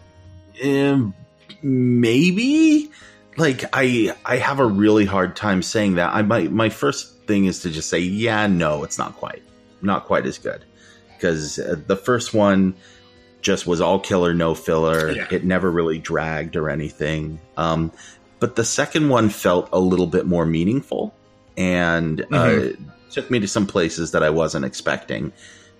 um, 0.62 1.14
maybe 1.62 2.90
like 3.36 3.64
I 3.72 4.14
I 4.24 4.36
have 4.36 4.60
a 4.60 4.66
really 4.66 5.04
hard 5.04 5.36
time 5.36 5.62
saying 5.62 5.94
that. 5.94 6.14
I 6.14 6.22
my 6.22 6.44
my 6.44 6.68
first 6.68 7.26
thing 7.26 7.46
is 7.46 7.60
to 7.60 7.70
just 7.70 7.88
say, 7.88 7.98
yeah, 8.00 8.46
no, 8.46 8.84
it's 8.84 8.98
not 8.98 9.16
quite, 9.16 9.42
not 9.82 10.04
quite 10.04 10.26
as 10.26 10.38
good, 10.38 10.64
because 11.16 11.58
uh, 11.58 11.76
the 11.86 11.96
first 11.96 12.34
one 12.34 12.74
just 13.40 13.66
was 13.66 13.80
all 13.80 13.98
killer, 13.98 14.34
no 14.34 14.54
filler. 14.54 15.10
Yeah. 15.10 15.26
It 15.30 15.44
never 15.44 15.70
really 15.70 15.98
dragged 15.98 16.56
or 16.56 16.70
anything. 16.70 17.40
Um, 17.56 17.92
but 18.40 18.56
the 18.56 18.64
second 18.64 19.08
one 19.08 19.28
felt 19.28 19.68
a 19.72 19.78
little 19.78 20.06
bit 20.06 20.26
more 20.26 20.46
meaningful 20.46 21.14
and 21.56 22.24
uh, 22.32 22.70
took 23.10 23.30
me 23.30 23.40
to 23.40 23.48
some 23.48 23.66
places 23.66 24.10
that 24.12 24.22
I 24.22 24.30
wasn't 24.30 24.64
expecting. 24.64 25.32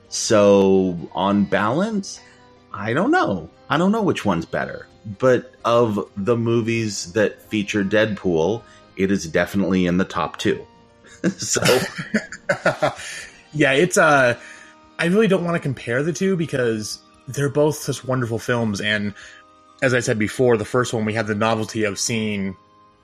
So 0.09 1.11
on 1.13 1.45
balance, 1.45 2.21
I 2.75 2.93
don't 2.93 3.11
know. 3.13 3.49
I 3.71 3.79
don't 3.79 3.93
know 3.93 4.03
which 4.03 4.25
one's 4.25 4.45
better. 4.45 4.87
But 5.19 5.55
of 5.65 6.09
the 6.17 6.37
movies 6.37 7.13
that 7.13 7.41
feature 7.43 7.85
Deadpool, 7.85 8.63
it 8.97 9.11
is 9.11 9.27
definitely 9.27 9.87
in 9.87 9.97
the 9.97 10.05
top 10.05 10.39
two. 10.39 10.67
so 11.37 11.63
yeah, 13.53 13.73
it's 13.73 13.97
uh 13.97 14.39
I 14.99 15.07
really 15.07 15.29
don't 15.29 15.45
want 15.45 15.55
to 15.55 15.61
compare 15.61 16.03
the 16.03 16.13
two 16.13 16.37
because 16.37 16.99
they're 17.29 17.49
both 17.49 17.77
such 17.77 18.05
wonderful 18.05 18.39
films 18.39 18.81
and 18.81 19.15
as 19.83 19.95
I 19.95 20.01
said 20.01 20.19
before, 20.19 20.57
the 20.57 20.65
first 20.65 20.93
one 20.93 21.05
we 21.05 21.13
had 21.15 21.27
the 21.27 21.35
novelty 21.35 21.85
of 21.85 21.99
seeing 21.99 22.57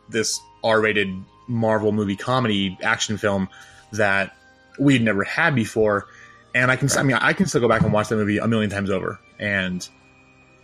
this 0.08 0.40
R-rated 0.64 1.08
Marvel 1.46 1.92
movie 1.92 2.16
comedy 2.16 2.78
action 2.82 3.16
film 3.18 3.48
that 3.92 4.34
we'd 4.78 5.02
never 5.02 5.24
had 5.24 5.54
before. 5.54 6.06
And 6.54 6.70
I 6.70 6.76
can, 6.76 6.88
I 6.96 7.02
mean, 7.02 7.16
I 7.16 7.32
can 7.32 7.46
still 7.46 7.60
go 7.60 7.68
back 7.68 7.82
and 7.82 7.92
watch 7.92 8.08
that 8.08 8.16
movie 8.16 8.38
a 8.38 8.48
million 8.48 8.70
times 8.70 8.90
over. 8.90 9.20
And 9.40 9.88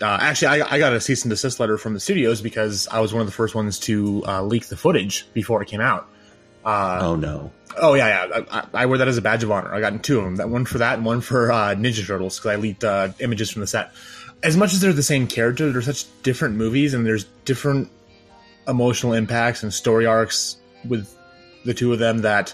uh, 0.01 0.19
actually, 0.21 0.61
I, 0.63 0.75
I 0.75 0.79
got 0.79 0.93
a 0.93 1.01
cease 1.01 1.25
and 1.25 1.31
desist 1.31 1.59
letter 1.59 1.79
from 1.79 1.95
the 1.95 2.01
studios 2.01 2.41
because 2.43 2.87
I 2.89 3.01
was 3.01 3.13
one 3.13 3.23
of 3.23 3.27
the 3.27 3.33
first 3.33 3.55
ones 3.57 3.79
to 3.81 4.23
uh, 4.27 4.43
leak 4.43 4.67
the 4.69 4.77
footage 4.77 5.27
before 5.33 5.63
it 5.63 5.69
came 5.69 5.81
out. 5.81 6.07
Uh, 6.65 6.99
oh 7.03 7.17
no. 7.17 7.51
Oh 7.81 7.95
yeah, 7.95 8.27
yeah. 8.29 8.43
I, 8.51 8.59
I- 8.61 8.83
I 8.83 8.87
wear 8.87 8.99
that 8.99 9.09
as 9.09 9.17
a 9.17 9.23
badge 9.23 9.43
of 9.43 9.51
honor. 9.51 9.73
I 9.75 9.81
got 9.81 10.03
two 10.05 10.19
of 10.19 10.25
them. 10.25 10.37
That 10.37 10.49
one 10.51 10.65
for 10.67 10.79
that, 10.79 10.95
and 10.99 11.05
one 11.07 11.21
for 11.23 11.51
uh, 11.51 11.75
Ninja 11.75 12.07
Turtles 12.07 12.39
because 12.39 12.51
I 12.53 12.57
leaked 12.57 12.85
uh, 12.85 13.09
images 13.21 13.51
from 13.51 13.61
the 13.61 13.67
set. 13.67 13.93
As 14.43 14.57
much 14.57 14.75
as 14.75 14.81
they're 14.81 14.93
the 14.93 15.03
same 15.03 15.27
character, 15.27 15.73
they're 15.73 15.81
such 15.83 16.05
different 16.23 16.57
movies, 16.57 16.93
and 16.93 17.07
there's 17.07 17.25
different 17.45 17.91
emotional 18.69 19.13
impacts 19.15 19.63
and 19.63 19.73
story 19.73 20.05
arcs 20.07 20.57
with 20.87 21.09
the 21.65 21.73
two 21.73 21.93
of 21.93 21.99
them 21.99 22.19
that 22.19 22.53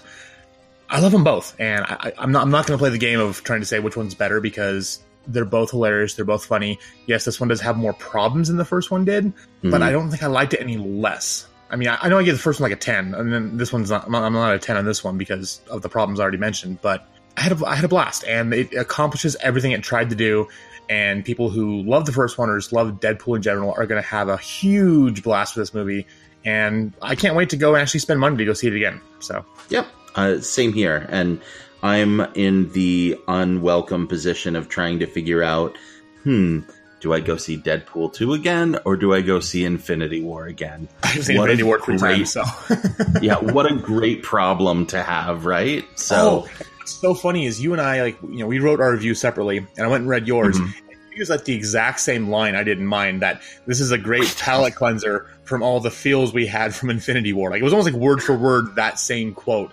I 0.89 0.99
love 0.99 1.11
them 1.11 1.23
both. 1.23 1.55
And 1.59 1.83
I, 1.85 1.97
I- 1.99 2.13
I'm 2.19 2.31
not 2.31 2.43
I'm 2.43 2.51
not 2.51 2.67
going 2.67 2.77
to 2.77 2.81
play 2.81 2.89
the 2.91 2.97
game 2.97 3.19
of 3.19 3.43
trying 3.43 3.59
to 3.61 3.65
say 3.65 3.79
which 3.79 3.97
one's 3.97 4.13
better 4.15 4.39
because 4.39 4.99
they're 5.27 5.45
both 5.45 5.71
hilarious. 5.71 6.13
They're 6.15 6.25
both 6.25 6.45
funny. 6.45 6.79
Yes, 7.07 7.25
this 7.25 7.39
one 7.39 7.49
does 7.49 7.61
have 7.61 7.77
more 7.77 7.93
problems 7.93 8.47
than 8.49 8.57
the 8.57 8.65
first 8.65 8.91
one 8.91 9.05
did, 9.05 9.31
but 9.63 9.81
Mhm. 9.81 9.83
I 9.83 9.91
don't 9.91 10.09
think 10.09 10.23
I 10.23 10.27
liked 10.27 10.53
it 10.53 10.61
any 10.61 10.77
less. 10.77 11.47
I 11.69 11.75
mean, 11.75 11.87
I, 11.87 11.97
I 12.01 12.09
know 12.09 12.19
I 12.19 12.23
gave 12.23 12.33
the 12.35 12.39
first 12.41 12.59
one 12.59 12.69
like 12.69 12.77
a 12.77 12.81
ten, 12.81 13.13
and 13.15 13.33
then 13.33 13.57
this 13.57 13.71
one's 13.73 13.89
not. 13.89 14.05
I'm 14.05 14.11
not, 14.11 14.23
I'm 14.23 14.33
not 14.33 14.53
a 14.53 14.59
ten 14.59 14.77
on 14.77 14.85
this 14.85 15.03
one 15.03 15.17
because 15.17 15.61
of 15.69 15.81
the 15.81 15.89
problems 15.89 16.19
already 16.19 16.37
mentioned. 16.37 16.79
But 16.81 17.07
I 17.37 17.41
had 17.41 17.59
a, 17.59 17.65
I 17.65 17.75
had 17.75 17.85
a 17.85 17.87
blast, 17.87 18.23
and 18.25 18.53
it 18.53 18.73
accomplishes 18.75 19.35
everything 19.41 19.71
it 19.71 19.81
tried 19.81 20.09
to 20.11 20.15
do. 20.15 20.47
And 20.89 21.23
people 21.23 21.49
who 21.49 21.81
love 21.83 22.05
the 22.05 22.11
first 22.11 22.37
one 22.37 22.49
or 22.49 22.57
just 22.59 22.73
love 22.73 22.99
Deadpool 22.99 23.37
in 23.37 23.41
general 23.41 23.73
are 23.77 23.85
going 23.87 24.01
to 24.01 24.07
have 24.07 24.27
a 24.27 24.35
huge 24.37 25.23
blast 25.23 25.55
with 25.55 25.61
this 25.61 25.73
movie. 25.73 26.05
And 26.45 26.93
I 27.01 27.15
can't 27.15 27.35
wait 27.37 27.49
to 27.51 27.57
go 27.57 27.73
and 27.73 27.81
actually 27.81 28.01
spend 28.01 28.19
money 28.19 28.35
to 28.35 28.43
go 28.45 28.51
see 28.53 28.67
it 28.67 28.75
again. 28.75 28.99
So 29.19 29.45
Yep. 29.69 29.87
Uh, 30.15 30.39
same 30.41 30.73
here. 30.73 31.07
And 31.09 31.39
I'm 31.83 32.21
in 32.33 32.71
the 32.71 33.19
unwelcome 33.27 34.07
position 34.07 34.55
of 34.55 34.69
trying 34.69 34.99
to 34.99 35.05
figure 35.05 35.43
out, 35.43 35.77
hmm, 36.23 36.61
do 37.01 37.13
I 37.13 37.19
go 37.19 37.35
see 37.35 37.57
Deadpool 37.57 38.13
2 38.13 38.33
again 38.33 38.79
or 38.85 38.95
do 38.95 39.13
I 39.13 39.19
go 39.21 39.41
see 39.41 39.65
Infinity 39.65 40.21
War 40.21 40.45
again? 40.47 40.87
I've 41.03 41.25
seen 41.25 41.37
What 41.37 41.49
Infinity 41.49 41.63
War 41.63 41.81
three 41.81 41.97
times. 41.97 42.31
So 42.31 42.43
yeah, 43.21 43.35
what 43.37 43.69
a 43.69 43.75
great 43.75 44.23
problem 44.23 44.85
to 44.87 45.03
have, 45.03 45.45
right? 45.45 45.85
So, 45.99 46.15
Oh, 46.47 46.49
so 46.85 47.13
funny 47.13 47.45
is 47.45 47.61
you 47.61 47.73
and 47.73 47.81
I 47.81 48.01
like 48.01 48.21
you 48.23 48.39
know 48.39 48.47
we 48.47 48.59
wrote 48.59 48.79
our 48.79 48.91
review 48.93 49.13
separately, 49.15 49.57
and 49.57 49.79
I 49.79 49.87
went 49.87 50.01
and 50.01 50.09
read 50.09 50.27
yours. 50.27 50.57
Mhm. 50.57 50.63
And 50.63 50.97
you 51.11 51.17
used 51.17 51.29
like 51.29 51.43
the 51.45 51.53
exact 51.55 51.99
same 51.99 52.29
line 52.29 52.55
I 52.55 52.63
didn't 52.63 52.87
mind 52.87 53.21
that 53.21 53.41
this 53.65 53.81
is 53.81 53.91
a 53.91 53.97
great 53.97 54.33
palate 54.39 54.75
cleanser 54.75 55.27
from 55.43 55.61
all 55.61 55.81
the 55.81 55.91
feels 55.91 56.33
we 56.33 56.45
had 56.47 56.73
from 56.73 56.89
Infinity 56.89 57.33
War. 57.33 57.49
Like 57.51 57.59
it 57.59 57.63
was 57.63 57.73
almost 57.73 57.91
like 57.91 58.01
word 58.01 58.23
for 58.23 58.33
word 58.37 58.75
that 58.75 58.97
same 58.99 59.33
quote, 59.33 59.71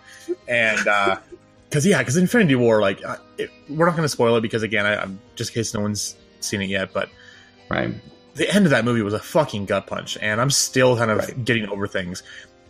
and 0.48 0.78
because 1.70 1.86
yeah, 1.86 1.98
because 1.98 2.16
Infinity 2.16 2.56
War, 2.56 2.80
like 2.80 3.04
uh, 3.04 3.16
it, 3.38 3.48
we're 3.68 3.86
not 3.86 3.92
going 3.92 4.04
to 4.04 4.08
spoil 4.08 4.34
it 4.36 4.40
because 4.40 4.64
again, 4.64 4.84
I, 4.84 4.96
I'm 5.00 5.20
just 5.36 5.52
in 5.52 5.54
case 5.54 5.72
no 5.72 5.80
one's 5.80 6.16
seen 6.40 6.60
it 6.60 6.68
yet, 6.68 6.92
but 6.92 7.08
right. 7.68 7.94
the 8.34 8.52
end 8.52 8.66
of 8.66 8.70
that 8.70 8.84
movie 8.84 9.02
was 9.02 9.14
a 9.14 9.20
fucking 9.20 9.66
gut 9.66 9.86
punch, 9.86 10.18
and 10.20 10.40
I'm 10.40 10.50
still 10.50 10.96
kind 10.96 11.10
of 11.12 11.18
Right. 11.18 11.44
getting 11.44 11.68
over 11.68 11.86
things. 11.86 12.24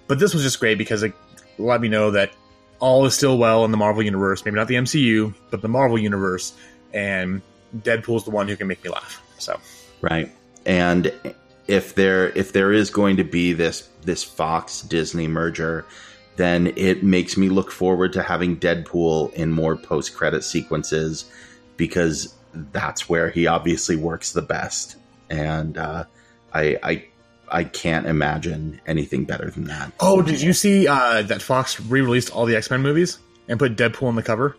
But 0.07 0.19
this 0.19 0.35
was 0.35 0.43
just 0.43 0.61
great 0.61 0.77
because 0.77 1.03
it 1.03 1.15
let 1.59 1.81
me 1.81 1.89
know 1.89 2.11
that 2.11 2.31
all 2.79 3.07
is 3.07 3.15
still 3.15 3.39
well 3.39 3.65
in 3.65 3.71
the 3.71 3.77
Marvel 3.77 4.03
universe. 4.03 4.45
Maybe 4.45 4.57
not 4.57 4.69
the 4.69 4.75
MCU, 4.75 5.35
but 5.51 5.63
the 5.63 5.69
Marvel 5.69 5.99
universe. 5.99 6.53
And 6.93 7.41
Deadpool's 7.79 8.25
the 8.25 8.31
one 8.31 8.49
who 8.49 8.57
can 8.57 8.67
make 8.67 8.83
me 8.85 8.91
laugh. 8.91 9.23
So 9.39 9.59
right. 10.01 10.31
And 10.67 11.13
if 11.69 11.95
there 11.95 12.31
if 12.31 12.53
there 12.53 12.73
is 12.73 12.91
going 12.91 13.17
to 13.17 13.25
be 13.25 13.53
this 13.53 13.89
this 14.03 14.25
Fox 14.25 14.83
Disney 14.83 15.29
merger, 15.29 15.87
then 16.40 16.72
it 16.76 17.03
makes 17.03 17.37
me 17.37 17.50
look 17.50 17.70
forward 17.70 18.14
to 18.14 18.22
having 18.22 18.57
Deadpool 18.57 19.33
in 19.35 19.53
more 19.53 19.76
post 19.76 20.14
credit 20.14 20.42
sequences 20.42 21.31
because 21.76 22.35
that's 22.72 23.09
where 23.09 23.29
he 23.29 23.46
obviously 23.46 23.94
works 23.94 24.33
the 24.33 24.40
best. 24.40 24.96
And 25.29 25.76
uh, 25.76 26.05
I, 26.55 26.79
I 26.83 27.05
I 27.53 27.64
can't 27.64 28.07
imagine 28.07 28.81
anything 28.87 29.24
better 29.24 29.50
than 29.50 29.64
that. 29.64 29.92
Oh, 30.00 30.22
did 30.22 30.40
you 30.40 30.53
see 30.53 30.88
uh, 30.88 31.22
that 31.22 31.42
Fox 31.42 31.81
re-released 31.81 32.31
all 32.31 32.46
the 32.46 32.57
X 32.57 32.70
Men 32.70 32.81
movies 32.81 33.18
and 33.46 33.59
put 33.59 33.76
Deadpool 33.76 34.05
on 34.07 34.16
the 34.16 34.22
cover? 34.22 34.57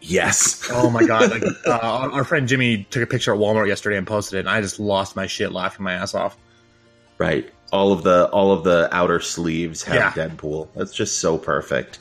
Yes. 0.00 0.66
oh 0.72 0.88
my 0.88 1.04
god! 1.04 1.30
Like 1.30 1.42
uh, 1.66 2.08
our 2.12 2.24
friend 2.24 2.48
Jimmy 2.48 2.86
took 2.90 3.02
a 3.02 3.06
picture 3.06 3.34
at 3.34 3.38
Walmart 3.38 3.68
yesterday 3.68 3.98
and 3.98 4.06
posted 4.06 4.38
it, 4.38 4.40
and 4.40 4.48
I 4.48 4.62
just 4.62 4.80
lost 4.80 5.14
my 5.14 5.26
shit 5.26 5.52
laughing 5.52 5.84
my 5.84 5.92
ass 5.92 6.14
off. 6.14 6.38
Right. 7.18 7.52
All 7.72 7.92
of 7.92 8.02
the 8.02 8.28
all 8.30 8.52
of 8.52 8.64
the 8.64 8.88
outer 8.92 9.20
sleeves 9.20 9.82
have 9.84 10.16
Yeah. 10.16 10.28
Deadpool. 10.28 10.68
That's 10.74 10.94
just 10.94 11.18
so 11.20 11.36
perfect. 11.38 11.98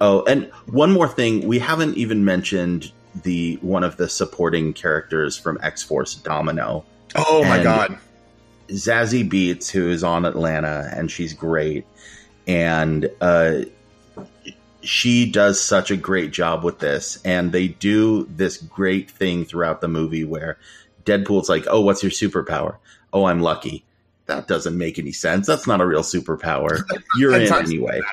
Oh, 0.00 0.24
and 0.24 0.50
one 0.66 0.90
more 0.90 1.08
thing, 1.08 1.46
we 1.46 1.58
haven't 1.60 1.96
even 1.96 2.24
mentioned 2.24 2.90
the 3.22 3.56
one 3.62 3.84
of 3.84 3.96
the 3.96 4.08
supporting 4.08 4.72
characters 4.72 5.36
from 5.38 5.58
X 5.62 5.82
Force, 5.84 6.14
Domino. 6.16 6.84
Oh 7.14 7.44
my 7.44 7.56
And- 7.56 7.64
god! 7.64 7.98
Zazie 8.70 9.28
Beetz, 9.28 9.70
who 9.70 9.88
is 9.88 10.02
on 10.02 10.24
Atlanta, 10.24 10.90
and 10.94 11.10
she's 11.10 11.32
great. 11.32 11.86
And 12.46 13.08
uh, 13.20 13.60
she 14.82 15.30
does 15.30 15.60
such 15.60 15.90
a 15.90 15.96
great 15.96 16.30
job 16.32 16.64
with 16.64 16.78
this. 16.78 17.18
And 17.24 17.52
they 17.52 17.68
do 17.68 18.24
this 18.24 18.56
great 18.56 19.10
thing 19.10 19.44
throughout 19.44 19.80
the 19.80 19.88
movie 19.88 20.24
where 20.24 20.58
Deadpool's 21.04 21.48
like, 21.48 21.64
Oh, 21.68 21.80
what's 21.80 22.02
your 22.02 22.10
superpower? 22.12 22.76
Oh, 23.12 23.24
I'm 23.26 23.40
lucky. 23.40 23.84
That 24.26 24.48
doesn't 24.48 24.76
make 24.76 24.98
any 24.98 25.12
sense. 25.12 25.46
That's 25.46 25.66
not 25.66 25.80
a 25.80 25.86
real 25.86 26.02
superpower. 26.02 26.82
You're 27.18 27.34
in 27.34 27.52
anyway. 27.52 28.00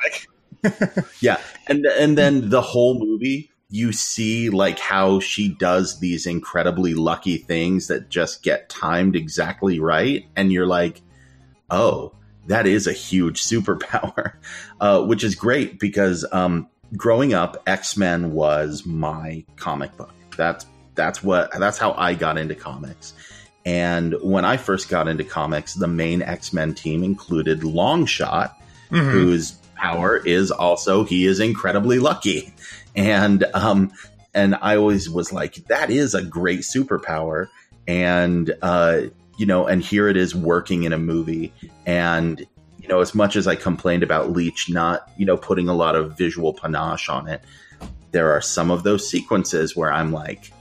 Yeah, 1.21 1.39
and 1.67 1.85
and 1.85 2.17
then 2.17 2.49
the 2.49 2.61
whole 2.61 2.99
movie, 2.99 3.49
you 3.69 3.91
see 3.91 4.49
like 4.49 4.77
how 4.77 5.19
she 5.19 5.49
does 5.49 5.99
these 5.99 6.25
incredibly 6.27 6.93
lucky 6.93 7.37
things 7.37 7.87
that 7.87 8.09
just 8.09 8.43
get 8.43 8.69
timed 8.69 9.15
exactly 9.15 9.79
right, 9.79 10.25
and 10.35 10.51
you're 10.51 10.67
like, 10.67 11.01
oh, 11.69 12.13
that 12.47 12.67
is 12.67 12.85
a 12.85 12.93
huge 12.93 13.41
superpower, 13.41 14.33
uh, 14.79 15.03
which 15.03 15.23
is 15.23 15.35
great 15.35 15.79
because 15.79 16.25
um, 16.31 16.67
growing 16.95 17.33
up, 17.33 17.61
X 17.65 17.97
Men 17.97 18.33
was 18.33 18.85
my 18.85 19.43
comic 19.55 19.95
book. 19.97 20.13
That's 20.37 20.65
that's 20.95 21.23
what 21.23 21.51
that's 21.57 21.77
how 21.77 21.93
I 21.93 22.13
got 22.13 22.37
into 22.37 22.55
comics. 22.55 23.13
And 23.65 24.15
when 24.21 24.43
I 24.45 24.57
first 24.57 24.89
got 24.89 25.07
into 25.07 25.23
comics, 25.23 25.75
the 25.75 25.87
main 25.87 26.21
X 26.21 26.51
Men 26.53 26.73
team 26.73 27.03
included 27.03 27.61
Longshot, 27.61 28.51
Mhm. 28.91 29.11
whose 29.11 29.51
power 29.75 30.17
is 30.17 30.51
also 30.51 31.03
he 31.03 31.25
is 31.25 31.39
incredibly 31.39 31.99
lucky. 31.99 32.53
And 32.95 33.45
um 33.53 33.91
and 34.33 34.55
i 34.61 34.75
always 34.75 35.09
was 35.09 35.31
like 35.31 35.55
that 35.67 35.89
is 35.89 36.13
a 36.13 36.21
great 36.21 36.59
superpower. 36.61 37.47
And 37.87 38.53
uh 38.61 39.03
you 39.37 39.45
know 39.45 39.65
and 39.65 39.81
here 39.81 40.09
it 40.09 40.17
is 40.17 40.35
working 40.35 40.83
in 40.83 40.91
a 40.91 40.97
movie. 40.97 41.53
And 41.85 42.45
you 42.79 42.87
know 42.89 42.99
as 42.99 43.15
much 43.15 43.35
as 43.35 43.47
i 43.47 43.55
complained 43.55 44.03
about 44.03 44.31
Leitch 44.33 44.69
not 44.69 45.09
you 45.15 45.25
know 45.25 45.37
putting 45.37 45.69
a 45.69 45.73
lot 45.73 45.95
of 45.95 46.17
visual 46.17 46.53
panache 46.53 47.07
on 47.09 47.27
it 47.29 47.41
there 48.11 48.31
are 48.33 48.41
some 48.41 48.71
of 48.71 48.83
those 48.83 49.07
sequences 49.07 49.75
where 49.75 49.93
i'm 49.93 50.11
like 50.11 50.51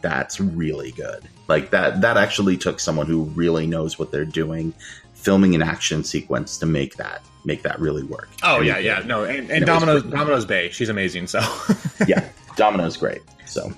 that's 0.00 0.40
really 0.40 0.90
good 0.92 1.28
like 1.50 1.70
that 1.70 2.00
that 2.00 2.16
actually 2.16 2.56
took 2.56 2.80
someone 2.80 3.06
who 3.06 3.24
really 3.24 3.66
knows 3.66 3.98
what 3.98 4.10
they're 4.10 4.24
doing 4.24 4.72
filming 5.12 5.54
an 5.54 5.60
action 5.60 6.02
sequence 6.02 6.56
to 6.56 6.64
make 6.64 6.96
that 6.96 7.22
make 7.44 7.62
that 7.62 7.78
really 7.78 8.02
work 8.04 8.30
Oh 8.42 8.56
And- 8.58 8.66
yeah, 8.66 8.78
yeah. 8.78 9.00
No, 9.04 9.24
and, 9.24 9.50
and 9.50 9.62
it's 9.62 9.66
Domino's 9.66 10.02
Domino's 10.04 10.46
Bay, 10.46 10.70
she's 10.70 10.88
amazing. 10.88 11.26
So, 11.26 11.40
yeah 12.06 12.26
domino's 12.56 12.96
great 12.96 13.20
so 13.46 13.70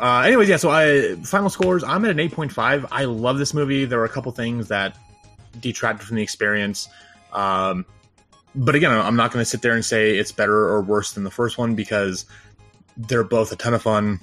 uh, 0.00 0.22
anyways, 0.24 0.48
yeah. 0.48 0.56
So, 0.56 0.70
I 0.70 1.14
final 1.24 1.50
scores. 1.50 1.84
I'm 1.84 2.04
at 2.06 2.10
an 2.10 2.18
eight 2.18 2.32
point 2.32 2.50
five. 2.52 2.86
I 2.90 3.04
love 3.04 3.36
this 3.38 3.52
movie. 3.52 3.84
There 3.84 3.98
were 3.98 4.06
a 4.06 4.08
couple 4.08 4.32
things 4.32 4.68
that 4.68 4.96
detracted 5.60 6.06
from 6.06 6.16
the 6.16 6.22
experience. 6.22 6.88
Um, 7.34 7.84
but 8.54 8.74
again, 8.74 8.90
I'm 8.92 9.16
not 9.16 9.30
going 9.30 9.42
to 9.42 9.48
sit 9.48 9.60
there 9.60 9.74
and 9.74 9.84
say 9.84 10.16
it's 10.16 10.32
better 10.32 10.56
or 10.56 10.80
worse 10.80 11.12
than 11.12 11.22
the 11.24 11.30
first 11.30 11.58
one 11.58 11.74
because 11.74 12.24
they're 12.96 13.24
both 13.24 13.52
a 13.52 13.56
ton 13.56 13.74
of 13.74 13.82
fun. 13.82 14.20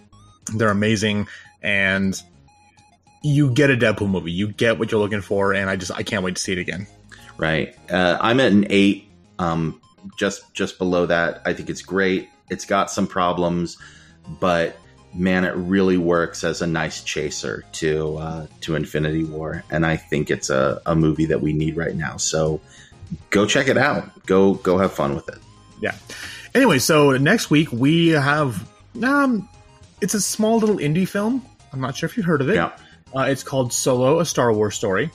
They're 0.56 0.72
amazing, 0.72 1.28
and 1.62 2.20
you 3.22 3.52
get 3.52 3.70
a 3.70 3.76
Deadpool 3.78 4.10
movie. 4.10 4.32
You 4.32 4.48
get 4.52 4.80
what 4.80 4.92
you're 4.92 5.00
looking 5.02 5.22
for, 5.22 5.54
and 5.54 5.70
I 5.70 5.76
just 5.76 5.92
I 5.92 6.04
can't 6.04 6.24
wait 6.24 6.36
to 6.36 6.42
see 6.42 6.52
it 6.54 6.58
again. 6.58 6.88
right 7.38 7.76
uh, 7.90 8.18
i'm 8.22 8.40
at 8.40 8.52
an 8.52 8.68
eight 8.70 9.10
um 9.40 9.80
just 10.18 10.54
just 10.54 10.78
below 10.78 11.06
that 11.06 11.42
i 11.46 11.54
think 11.54 11.70
it's 11.70 11.82
great 11.82 12.30
it's 12.50 12.66
got 12.66 12.92
some 12.92 13.08
problems 13.08 13.78
but 14.40 14.76
man 15.14 15.44
it 15.46 15.56
really 15.56 15.98
works 15.98 16.44
as 16.44 16.62
a 16.62 16.68
nice 16.68 17.04
chaser 17.04 17.64
to 17.72 18.18
uh 18.18 18.46
to 18.60 18.76
infinity 18.76 19.24
war 19.24 19.64
and 19.72 19.86
i 19.86 19.96
think 19.96 20.30
it's 20.30 20.50
a, 20.50 20.82
a 20.86 20.96
movie 20.96 21.26
that 21.26 21.42
we 21.42 21.54
need 21.54 21.76
right 21.78 21.96
now 21.96 22.18
so 22.18 22.60
go 23.30 23.46
check 23.46 23.68
it 23.68 23.78
out 23.78 24.04
go 24.26 24.54
go 24.56 24.78
have 24.78 24.92
fun 24.94 25.16
with 25.16 25.28
it 25.30 25.40
Yeah. 25.82 25.96
Anyway, 26.54 26.80
so 26.80 27.12
next 27.18 27.50
week 27.50 27.72
we 27.72 28.10
have 28.10 28.70
um, 29.02 29.48
it's 30.02 30.14
a 30.14 30.22
small 30.22 30.58
little 30.60 30.78
indie 30.78 31.08
film. 31.08 31.44
I'm 31.72 31.80
not 31.80 31.96
sure 31.96 32.08
if 32.10 32.18
you've 32.18 32.26
heard 32.26 32.42
of 32.42 32.50
it. 32.50 32.56
yeah 32.56 32.72
Uh, 33.16 33.22
it's 33.22 33.44
called 33.44 33.74
Solo: 33.74 34.20
A 34.20 34.26
Star 34.26 34.54
Wars 34.54 34.76
Story, 34.76 35.12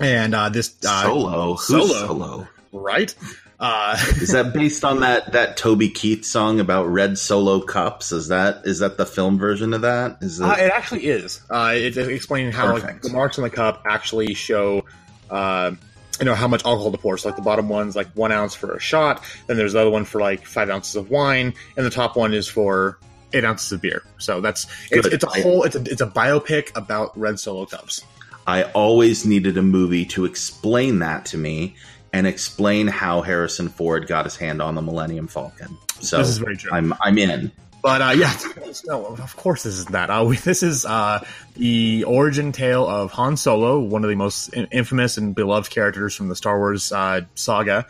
and 0.00 0.34
uh, 0.34 0.48
this 0.48 0.76
uh, 0.86 1.02
solo 1.02 1.54
who's 1.54 1.66
Solo. 1.66 2.06
solo 2.06 2.48
right? 2.72 3.14
Uh, 3.60 3.96
is 4.16 4.32
that 4.32 4.52
based 4.52 4.84
on 4.84 5.00
that 5.00 5.32
that 5.32 5.56
toby 5.56 5.88
keith 5.88 6.24
song 6.24 6.60
about 6.60 6.84
red 6.84 7.18
solo 7.18 7.60
cups 7.60 8.12
is 8.12 8.28
that 8.28 8.62
is 8.64 8.78
that 8.78 8.96
the 8.96 9.06
film 9.06 9.38
version 9.38 9.74
of 9.74 9.82
that 9.82 10.18
is 10.20 10.40
uh, 10.40 10.54
it 10.58 10.66
it 10.66 10.72
actually 10.72 11.06
is. 11.06 11.40
Uh, 11.50 11.72
it's 11.74 11.96
explaining 11.96 12.52
how 12.52 12.72
like, 12.72 13.02
the 13.02 13.10
marks 13.10 13.38
on 13.38 13.44
the 13.44 13.50
cup 13.50 13.82
actually 13.86 14.34
show. 14.34 14.84
Uh, 15.30 15.72
you 16.20 16.24
know 16.24 16.34
how 16.34 16.48
much 16.48 16.64
alcohol 16.64 16.90
to 16.90 16.98
pour. 16.98 17.16
So 17.16 17.28
like 17.28 17.36
the 17.36 17.42
bottom 17.42 17.68
one's 17.68 17.94
like 17.94 18.08
one 18.08 18.32
ounce 18.32 18.54
for 18.54 18.74
a 18.74 18.80
shot. 18.80 19.22
Then 19.46 19.56
there's 19.56 19.74
the 19.74 19.80
other 19.80 19.90
one 19.90 20.04
for 20.04 20.20
like 20.20 20.46
five 20.46 20.68
ounces 20.68 20.96
of 20.96 21.10
wine, 21.10 21.54
and 21.76 21.86
the 21.86 21.90
top 21.90 22.16
one 22.16 22.34
is 22.34 22.48
for 22.48 22.98
eight 23.32 23.44
ounces 23.44 23.72
of 23.72 23.80
beer. 23.80 24.02
So 24.18 24.40
that's 24.40 24.66
it's, 24.90 25.06
it's 25.06 25.24
a 25.24 25.42
whole 25.42 25.64
it's 25.64 25.76
a 25.76 25.82
it's 25.82 26.00
a 26.00 26.06
biopic 26.06 26.76
about 26.76 27.18
red 27.18 27.38
solo 27.38 27.66
cups. 27.66 28.04
I 28.46 28.64
always 28.64 29.26
needed 29.26 29.58
a 29.58 29.62
movie 29.62 30.06
to 30.06 30.24
explain 30.24 31.00
that 31.00 31.26
to 31.26 31.36
me 31.36 31.76
and 32.12 32.26
explain 32.26 32.86
how 32.86 33.20
Harrison 33.20 33.68
Ford 33.68 34.06
got 34.06 34.24
his 34.24 34.36
hand 34.36 34.62
on 34.62 34.74
the 34.74 34.82
Millennium 34.82 35.28
Falcon. 35.28 35.76
So 36.00 36.18
This 36.18 36.28
is 36.28 36.38
very 36.38 36.56
true. 36.56 36.70
I'm 36.72 36.94
I'm 37.00 37.18
in. 37.18 37.52
But 37.82 38.02
uh, 38.02 38.14
yeah, 38.16 38.36
no, 38.86 39.06
of 39.06 39.36
course 39.36 39.62
this 39.62 39.74
is 39.74 39.86
that. 39.86 40.10
Uh, 40.10 40.24
we, 40.26 40.36
this 40.36 40.62
is 40.62 40.84
uh, 40.84 41.24
the 41.54 42.04
origin 42.04 42.52
tale 42.52 42.86
of 42.86 43.12
Han 43.12 43.36
Solo, 43.36 43.78
one 43.78 44.02
of 44.02 44.10
the 44.10 44.16
most 44.16 44.48
in- 44.48 44.66
infamous 44.66 45.16
and 45.16 45.34
beloved 45.34 45.70
characters 45.70 46.14
from 46.14 46.28
the 46.28 46.36
Star 46.36 46.58
Wars 46.58 46.90
uh, 46.90 47.20
saga, 47.34 47.86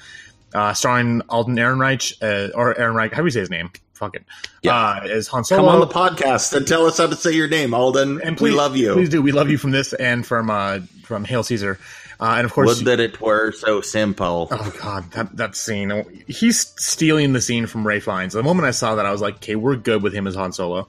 uh, 0.53 0.74
starring 0.74 1.22
Alden 1.29 1.57
Ehrenreich 1.57 2.14
uh, 2.22 2.53
or 2.55 2.74
Ehrenreich. 2.74 3.12
How 3.12 3.18
do 3.18 3.24
you 3.24 3.31
say 3.31 3.40
his 3.40 3.51
name? 3.51 3.70
Fuck 3.98 4.14
it. 4.14 4.24
Yeah. 4.62 4.76
Uh, 4.76 5.00
as 5.11 5.26
Han 5.28 5.44
Solo. 5.44 5.62
Come 5.62 5.68
on 5.68 5.80
the 5.80 5.92
podcast 5.92 6.56
and 6.56 6.66
tell 6.66 6.87
us 6.87 6.98
how 6.98 7.08
to 7.08 7.16
say 7.16 7.32
your 7.32 7.48
name, 7.48 7.74
Alden. 7.74 8.20
and 8.22 8.37
please, 8.37 8.52
we 8.52 8.56
love 8.56 8.76
you. 8.76 8.92
Please 8.94 9.08
do. 9.08 9.20
We 9.20 9.32
love 9.32 9.50
you 9.50 9.58
from 9.58 9.72
this 9.72 9.92
and 9.92 10.24
from 10.24 10.50
uh, 10.50 10.80
from 11.02 11.24
Hail 11.24 11.42
Caesar, 11.42 11.80
uh, 12.20 12.34
and 12.37 12.44
of 12.44 12.52
course. 12.52 12.76
Would 12.78 12.87
that 12.87 13.00
it 13.00 13.20
were 13.20 13.50
so 13.50 13.80
simple. 13.80 14.46
Oh 14.50 14.74
god, 14.80 15.11
that 15.12 15.37
that 15.37 15.56
scene. 15.56 16.04
He's 16.28 16.61
stealing 16.80 17.32
the 17.32 17.40
scene 17.40 17.66
from 17.66 17.84
Ralph 17.84 18.04
Fiennes. 18.04 18.34
The 18.34 18.42
moment 18.44 18.66
I 18.66 18.70
saw 18.70 18.94
that, 18.94 19.04
I 19.04 19.11
was 19.11 19.20
like, 19.20 19.37
okay, 19.37 19.56
we're 19.56 19.74
good 19.76 20.02
with 20.02 20.12
him 20.12 20.26
as 20.28 20.37
Han 20.37 20.52
Solo. 20.52 20.87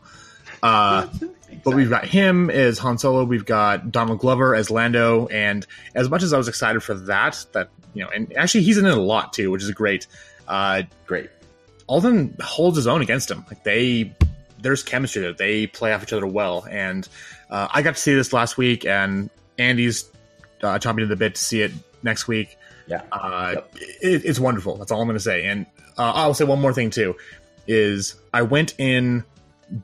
Uh, 0.62 1.08
but 1.64 1.74
we've 1.74 1.90
got 1.90 2.06
him 2.06 2.50
as 2.52 2.78
Han 2.78 3.00
Solo. 3.00 3.24
We've 3.24 3.46
got 3.46 3.92
Donald 3.92 4.20
Glover 4.20 4.54
as 4.54 4.70
Lando, 4.70 5.26
and 5.28 5.66
as 5.96 6.10
much 6.10 6.22
as 6.22 6.32
I 6.32 6.38
was 6.38 6.48
excited 6.48 6.84
for 6.84 6.94
that, 6.94 7.44
that 7.54 7.70
you 7.96 8.04
know, 8.04 8.10
and 8.14 8.32
actually 8.38 8.64
he's 8.64 8.78
in 8.78 8.86
it 8.86 8.96
a 8.96 9.02
lot 9.02 9.34
too, 9.34 9.50
which 9.50 9.64
is 9.64 9.72
great. 9.72 10.06
Uh, 10.48 10.84
Great. 11.06 11.30
Alden 11.90 12.38
holds 12.42 12.78
his 12.78 12.88
own 12.88 13.02
against 13.02 13.30
him. 13.32 13.44
Like 13.48 13.64
they, 13.64 14.14
there's 14.62 14.84
chemistry 14.84 15.22
there. 15.24 15.34
They 15.34 15.68
play 15.68 15.92
off 15.92 16.04
each 16.04 16.14
other 16.14 16.28
well, 16.28 16.66
and 16.70 17.08
uh, 17.50 17.68
I 17.74 17.82
got 17.82 17.96
to 17.96 18.02
see 18.02 18.14
this 18.14 18.32
last 18.32 18.58
week, 18.58 18.86
and 18.86 19.30
Andy's 19.58 20.10
uh, 20.62 20.78
chomping 20.80 21.02
at 21.04 21.10
the 21.10 21.16
bit 21.16 21.36
to 21.36 21.42
see 21.42 21.62
it 21.62 21.72
next 22.04 22.28
week. 22.28 22.58
Yeah. 22.88 23.02
Uh, 23.12 23.52
Yep. 23.56 23.76
it, 24.02 24.26
it's 24.26 24.40
wonderful. 24.40 24.78
That's 24.78 24.92
all 24.92 25.02
I'm 25.02 25.08
going 25.08 25.18
to 25.18 25.24
say. 25.24 25.46
And 25.46 25.66
uh, 25.98 26.12
I'll 26.16 26.34
say 26.34 26.46
one 26.46 26.62
more 26.62 26.74
thing 26.74 26.90
too, 26.92 27.16
is 27.68 28.16
I 28.34 28.44
went 28.44 28.76
in 28.80 29.24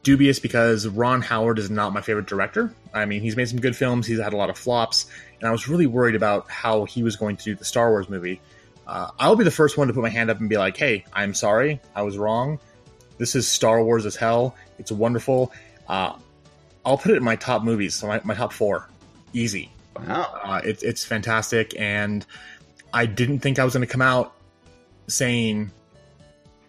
dubious 0.04 0.40
because 0.40 0.88
Ron 0.88 1.22
Howard 1.22 1.60
is 1.60 1.70
not 1.70 1.94
my 1.94 2.02
favorite 2.02 2.26
director. 2.28 2.74
I 2.94 3.06
mean, 3.06 3.22
he's 3.22 3.36
made 3.36 3.50
some 3.50 3.60
good 3.60 3.76
films. 3.76 4.08
He's 4.08 4.20
had 4.20 4.34
a 4.34 4.38
lot 4.38 4.50
of 4.50 4.58
flops, 4.58 5.08
and 5.40 5.48
I 5.48 5.52
was 5.52 5.68
really 5.68 5.86
worried 5.88 6.16
about 6.16 6.50
how 6.50 6.86
he 6.86 7.04
was 7.04 7.16
going 7.16 7.38
to 7.38 7.44
do 7.44 7.56
the 7.56 7.66
Star 7.66 7.90
Wars 7.90 8.10
movie. 8.10 8.42
Uh, 8.88 9.12
I'll 9.20 9.36
be 9.36 9.44
the 9.44 9.52
first 9.52 9.78
one 9.78 9.88
to 9.88 9.94
put 9.94 10.04
my 10.04 10.10
hand 10.10 10.30
up 10.30 10.40
and 10.40 10.50
be 10.50 10.58
like, 10.58 10.78
"Hey, 10.78 11.06
I'm 11.14 11.34
sorry, 11.34 11.82
I 11.96 12.04
was 12.04 12.18
wrong. 12.18 12.60
This 13.18 13.36
is 13.36 13.48
Star 13.48 13.84
Wars 13.84 14.06
as 14.06 14.16
hell. 14.16 14.56
It's 14.78 14.92
wonderful. 14.92 15.52
Uh, 15.88 16.14
I'll 16.86 16.98
put 16.98 17.12
it 17.12 17.18
in 17.18 17.24
my 17.24 17.36
top 17.36 17.64
movies, 17.64 17.96
so 17.96 18.08
my, 18.08 18.22
my 18.24 18.36
top 18.36 18.54
four, 18.54 18.90
easy. 19.34 19.72
Wow. 19.96 20.40
Uh, 20.44 20.62
it, 20.64 20.84
it's 20.84 21.04
fantastic, 21.04 21.74
and 21.80 22.26
I 22.94 23.06
didn't 23.06 23.40
think 23.40 23.58
I 23.58 23.64
was 23.64 23.74
going 23.74 23.86
to 23.86 23.92
come 23.92 24.02
out 24.02 24.34
saying, 25.08 25.72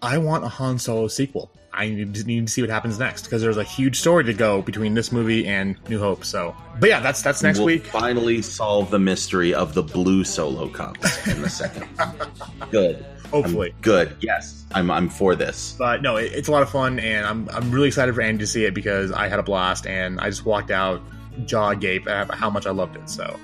"I 0.02 0.18
want 0.18 0.44
a 0.44 0.48
Han 0.48 0.78
Solo 0.78 1.08
sequel." 1.08 1.50
I 1.76 1.90
need 1.90 2.14
to, 2.14 2.24
need 2.24 2.46
to 2.46 2.52
see 2.52 2.62
what 2.62 2.70
happens 2.70 2.98
next 2.98 3.24
because 3.24 3.42
there's 3.42 3.58
a 3.58 3.64
huge 3.64 4.00
story 4.00 4.24
to 4.24 4.32
go 4.32 4.62
between 4.62 4.94
this 4.94 5.12
movie 5.12 5.46
and 5.46 5.76
New 5.90 5.98
Hope. 5.98 6.24
So, 6.24 6.56
but 6.80 6.88
yeah, 6.88 7.00
that's 7.00 7.20
that's 7.20 7.42
next 7.42 7.58
we'll 7.58 7.66
week. 7.66 7.86
Finally, 7.86 8.40
solve 8.40 8.90
the 8.90 8.98
mystery 8.98 9.52
of 9.52 9.74
the 9.74 9.82
blue 9.82 10.24
solo 10.24 10.68
cups 10.68 11.26
in 11.26 11.42
the 11.42 11.50
second. 11.50 11.86
Good. 12.70 13.04
Hopefully, 13.30 13.72
I'm 13.74 13.82
good. 13.82 14.16
Yes, 14.20 14.64
I'm. 14.72 14.88
I'm 14.88 15.08
for 15.08 15.34
this. 15.34 15.74
But 15.76 16.00
no, 16.00 16.16
it, 16.16 16.32
it's 16.32 16.46
a 16.46 16.52
lot 16.52 16.62
of 16.62 16.70
fun, 16.70 17.00
and 17.00 17.26
I'm 17.26 17.48
I'm 17.50 17.72
really 17.72 17.88
excited 17.88 18.14
for 18.14 18.22
Andy 18.22 18.38
to 18.38 18.46
see 18.46 18.64
it 18.64 18.72
because 18.72 19.10
I 19.10 19.28
had 19.28 19.40
a 19.40 19.42
blast, 19.42 19.84
and 19.86 20.20
I 20.20 20.30
just 20.30 20.46
walked 20.46 20.70
out 20.70 21.02
jaw 21.44 21.70
agape 21.70 22.06
at 22.06 22.30
how 22.30 22.48
much 22.50 22.66
I 22.66 22.70
loved 22.70 22.96
it. 22.96 23.10
So. 23.10 23.38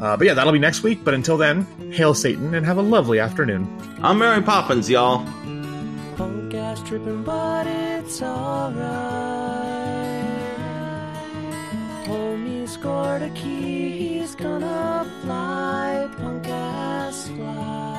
Uh, 0.00 0.16
but 0.16 0.26
yeah, 0.26 0.34
that'll 0.34 0.52
be 0.52 0.60
next 0.60 0.84
week. 0.84 1.02
But 1.02 1.14
until 1.14 1.36
then, 1.36 1.64
hail 1.90 2.14
Satan 2.14 2.54
and 2.54 2.64
have 2.64 2.76
a 2.76 2.82
lovely 2.82 3.18
afternoon. 3.18 3.66
I'm 4.00 4.18
Mary 4.18 4.42
Poppins, 4.42 4.88
y'all 4.88 5.26
fast 6.74 6.86
tripping, 6.86 7.22
but 7.22 7.66
it's 7.66 8.22
alright. 8.22 8.80
Homie 12.06 12.66
scored 12.66 13.22
a 13.22 13.30
key, 13.30 13.90
he's 13.90 14.34
gonna 14.34 15.06
fly, 15.22 16.08
punk 16.16 16.48
ass 16.48 17.28
fly. 17.28 17.91